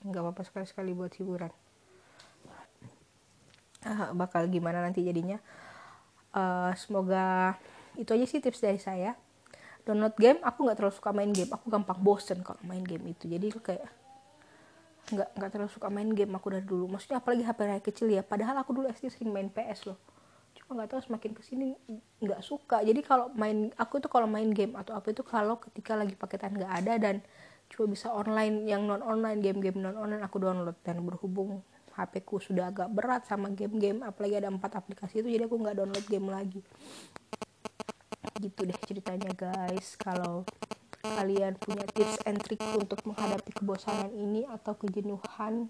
Nggak 0.00 0.22
apa-apa 0.24 0.42
sekali-sekali 0.48 0.96
buat 0.96 1.12
hiburan. 1.20 1.52
Uh, 3.80 4.12
bakal 4.16 4.44
gimana 4.48 4.80
nanti 4.84 5.04
jadinya? 5.04 5.40
Uh, 6.32 6.72
semoga 6.76 7.56
itu 7.96 8.12
aja 8.12 8.24
sih 8.24 8.40
tips 8.40 8.64
dari 8.64 8.80
saya. 8.80 9.12
Download 9.84 10.16
game 10.16 10.40
aku 10.40 10.68
nggak 10.68 10.76
terlalu 10.80 10.96
suka 10.96 11.12
main 11.12 11.32
game. 11.32 11.52
Aku 11.52 11.68
gampang 11.68 12.00
bosen 12.00 12.40
kalau 12.40 12.60
main 12.64 12.84
game 12.84 13.12
itu. 13.12 13.28
Jadi 13.28 13.52
kayak 13.60 13.88
nggak 15.12 15.28
nggak 15.36 15.50
terlalu 15.52 15.72
suka 15.72 15.88
main 15.92 16.08
game 16.16 16.32
aku 16.32 16.48
dari 16.48 16.64
dulu. 16.64 16.88
Maksudnya 16.88 17.20
apalagi 17.20 17.44
HP 17.44 17.58
saya 17.68 17.82
kecil 17.84 18.08
ya. 18.08 18.22
Padahal 18.24 18.56
aku 18.64 18.72
dulu 18.72 18.88
SD 18.88 19.12
sering 19.12 19.32
main 19.32 19.52
PS 19.52 19.92
loh 19.92 20.00
cuma 20.70 20.86
nggak 20.86 20.94
tahu 20.94 21.02
semakin 21.02 21.34
ke 21.34 21.42
sini 21.42 21.74
nggak 22.22 22.46
suka. 22.46 22.78
Jadi 22.86 23.02
kalau 23.02 23.26
main 23.34 23.74
aku 23.74 23.98
tuh 23.98 24.06
kalau 24.06 24.30
main 24.30 24.46
game 24.54 24.78
atau 24.78 24.94
apa 24.94 25.10
itu 25.10 25.26
kalau 25.26 25.58
ketika 25.58 25.98
lagi 25.98 26.14
paketan 26.14 26.54
nggak 26.54 26.72
ada 26.86 26.94
dan 26.94 27.18
cuma 27.66 27.90
bisa 27.90 28.06
online 28.14 28.70
yang 28.70 28.86
non 28.86 29.02
online 29.02 29.42
game-game 29.42 29.82
non 29.82 29.98
online 29.98 30.22
aku 30.22 30.38
download 30.38 30.78
dan 30.86 31.02
berhubung 31.02 31.66
HP 31.98 32.22
ku 32.22 32.38
sudah 32.38 32.70
agak 32.70 32.86
berat 32.94 33.26
sama 33.26 33.50
game-game 33.50 34.06
apalagi 34.06 34.38
ada 34.38 34.46
empat 34.46 34.78
aplikasi 34.78 35.26
itu 35.26 35.34
jadi 35.34 35.50
aku 35.50 35.58
nggak 35.58 35.74
download 35.74 36.06
game 36.06 36.30
lagi. 36.30 36.62
Gitu 38.38 38.60
deh 38.62 38.78
ceritanya 38.86 39.34
guys. 39.34 39.98
Kalau 39.98 40.46
kalian 41.02 41.58
punya 41.58 41.82
tips 41.90 42.22
and 42.30 42.38
trick 42.46 42.62
untuk 42.78 43.02
menghadapi 43.10 43.58
kebosanan 43.58 44.14
ini 44.14 44.46
atau 44.46 44.78
kejenuhan 44.78 45.66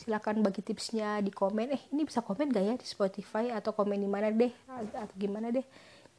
silakan 0.00 0.40
bagi 0.40 0.64
tipsnya 0.64 1.20
di 1.20 1.28
komen. 1.28 1.76
Eh 1.76 1.82
ini 1.92 2.08
bisa 2.08 2.24
komen 2.24 2.48
gak 2.48 2.64
ya 2.64 2.74
di 2.80 2.86
Spotify 2.88 3.52
atau 3.52 3.76
komen 3.76 4.00
di 4.00 4.08
mana 4.08 4.32
deh 4.32 4.48
atau 4.96 5.14
gimana 5.20 5.52
deh? 5.52 5.64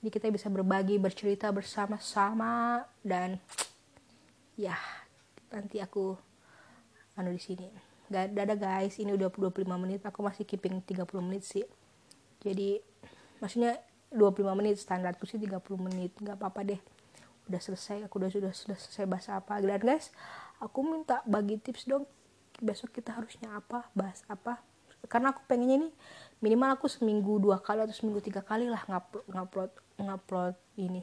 Jadi 0.02 0.10
kita 0.14 0.30
bisa 0.30 0.54
berbagi 0.54 1.02
bercerita 1.02 1.50
bersama-sama 1.50 2.86
dan 3.02 3.42
ya 4.54 4.78
nanti 5.50 5.82
aku 5.82 6.14
anu 7.18 7.34
di 7.34 7.42
sini. 7.42 7.66
Gak 8.14 8.38
dadah 8.38 8.58
guys 8.58 9.02
ini 9.02 9.18
udah 9.18 9.34
25 9.34 9.66
menit 9.82 10.06
aku 10.06 10.22
masih 10.22 10.46
keeping 10.46 10.78
30 10.86 11.02
menit 11.26 11.42
sih. 11.42 11.66
Jadi 12.46 12.78
maksudnya 13.42 13.82
25 14.14 14.46
menit 14.54 14.78
standarku 14.78 15.26
sih 15.26 15.42
30 15.42 15.58
menit 15.82 16.14
nggak 16.22 16.38
apa-apa 16.38 16.62
deh. 16.70 16.82
Udah 17.50 17.58
selesai 17.58 18.06
aku 18.06 18.22
udah 18.22 18.30
sudah 18.30 18.54
sudah 18.54 18.78
selesai 18.78 19.06
bahasa 19.10 19.42
apa. 19.42 19.58
Dan 19.58 19.82
guys 19.82 20.14
aku 20.62 20.86
minta 20.86 21.26
bagi 21.26 21.58
tips 21.58 21.90
dong 21.90 22.06
besok 22.62 22.94
kita 22.94 23.12
harusnya 23.18 23.52
apa 23.58 23.90
bahas 23.98 24.22
apa. 24.30 24.62
Karena 25.10 25.34
aku 25.34 25.42
pengennya 25.50 25.90
nih 25.90 25.94
minimal 26.40 26.78
aku 26.78 26.86
seminggu 26.86 27.42
dua 27.42 27.58
kali 27.58 27.82
atau 27.82 27.94
seminggu 27.94 28.22
tiga 28.22 28.46
kali 28.46 28.70
lah 28.70 28.86
ngupload 28.86 29.26
ngupload 29.28 29.72
ngupload 29.98 30.56
ini. 30.78 31.02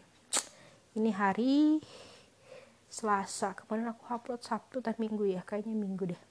Ini 0.94 1.10
hari 1.14 1.82
Selasa. 2.88 3.52
Kemarin 3.52 3.92
aku 3.92 4.02
upload 4.08 4.40
Sabtu 4.40 4.80
dan 4.80 4.96
Minggu 4.96 5.28
ya. 5.28 5.44
Kayaknya 5.44 5.76
Minggu 5.76 6.14
deh. 6.14 6.22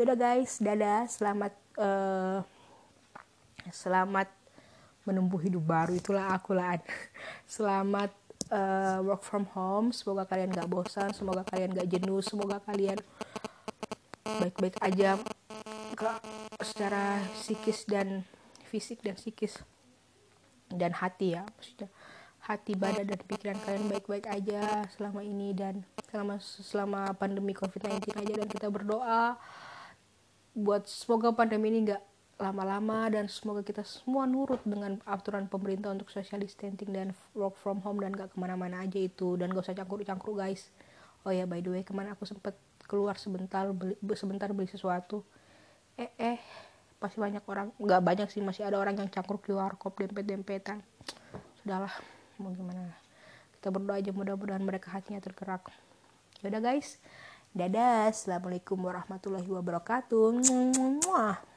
Yaudah 0.00 0.16
guys. 0.16 0.58
Dadah. 0.58 1.04
Selamat 1.06 1.52
uh, 1.76 2.40
selamat 3.68 4.32
menempuh 5.04 5.38
hidup 5.44 5.62
baru. 5.62 5.92
Itulah 5.94 6.32
aku 6.34 6.56
lah. 6.56 6.80
Selamat 7.46 8.10
uh, 8.50 9.04
work 9.04 9.22
from 9.22 9.46
home. 9.52 9.92
Semoga 9.92 10.24
kalian 10.26 10.50
gak 10.50 10.66
bosan. 10.66 11.12
Semoga 11.12 11.44
kalian 11.46 11.76
gak 11.76 11.88
jenuh. 11.92 12.18
Semoga 12.24 12.58
kalian 12.64 12.98
baik-baik 14.40 14.76
aja 14.84 15.20
ke 15.96 16.10
secara 16.60 17.24
psikis 17.36 17.88
dan 17.88 18.22
fisik 18.68 19.00
dan 19.00 19.16
psikis 19.16 19.60
dan 20.68 20.92
hati 20.92 21.38
ya 21.38 21.46
maksudnya 21.46 21.88
hati 22.46 22.78
badan 22.78 23.10
dan 23.10 23.20
pikiran 23.26 23.58
kalian 23.66 23.90
baik-baik 23.90 24.30
aja 24.30 24.86
selama 24.94 25.26
ini 25.26 25.50
dan 25.50 25.82
selama 26.06 26.38
selama 26.38 27.00
pandemi 27.18 27.50
covid-19 27.50 28.06
aja. 28.14 28.34
Dan 28.38 28.48
kita 28.48 28.70
berdoa 28.70 29.34
buat 30.54 30.86
semoga 30.86 31.34
pandemi 31.34 31.74
ini 31.74 31.90
nggak 31.90 32.02
lama-lama 32.38 33.10
dan 33.10 33.26
semoga 33.26 33.66
kita 33.66 33.82
semua 33.82 34.28
nurut 34.30 34.62
dengan 34.62 35.02
aturan 35.08 35.50
pemerintah 35.50 35.90
untuk 35.90 36.06
social 36.12 36.38
distancing 36.38 36.94
dan 36.94 37.16
work 37.34 37.58
from 37.58 37.82
home 37.82 37.98
dan 37.98 38.12
gak 38.14 38.30
ke 38.30 38.36
mana-mana 38.38 38.84
aja 38.84 39.00
itu. 39.00 39.34
Dan 39.34 39.50
gak 39.50 39.66
usah 39.66 39.74
cangkruk-cangkruk 39.74 40.36
guys. 40.38 40.70
Oh 41.26 41.34
ya 41.34 41.50
by 41.50 41.58
the 41.58 41.74
way 41.74 41.82
ke 41.82 41.90
mana 41.90 42.14
aku 42.14 42.28
sempet 42.28 42.54
keluar 42.86 43.18
sebentar 43.18 43.66
beli, 43.74 43.98
sebentar 44.14 44.48
beli 44.54 44.70
sesuatu. 44.70 45.26
Eh 45.98 46.10
eh 46.16 46.38
pasti 46.96 47.20
banyak 47.20 47.44
orang 47.44 47.74
nggak 47.76 48.02
banyak 48.02 48.28
sih 48.32 48.40
masih 48.40 48.64
ada 48.64 48.80
orang 48.80 48.96
yang 48.96 49.10
cangkruk 49.12 49.44
di 49.44 49.52
warkop 49.52 49.98
dempet-dempetan. 49.98 50.80
Sudahlah 51.60 51.92
mau 52.38 52.54
gimana. 52.54 52.94
Kita 53.58 53.68
berdoa 53.74 53.98
aja 53.98 54.14
mudah-mudahan 54.14 54.62
mereka 54.62 54.94
hatinya 54.94 55.20
tergerak. 55.20 55.68
Yaudah 56.40 56.62
guys. 56.62 57.02
Dadah. 57.56 58.12
Assalamualaikum 58.12 58.76
warahmatullahi 58.76 59.48
wabarakatuh. 59.48 60.28
Mwah. 61.02 61.55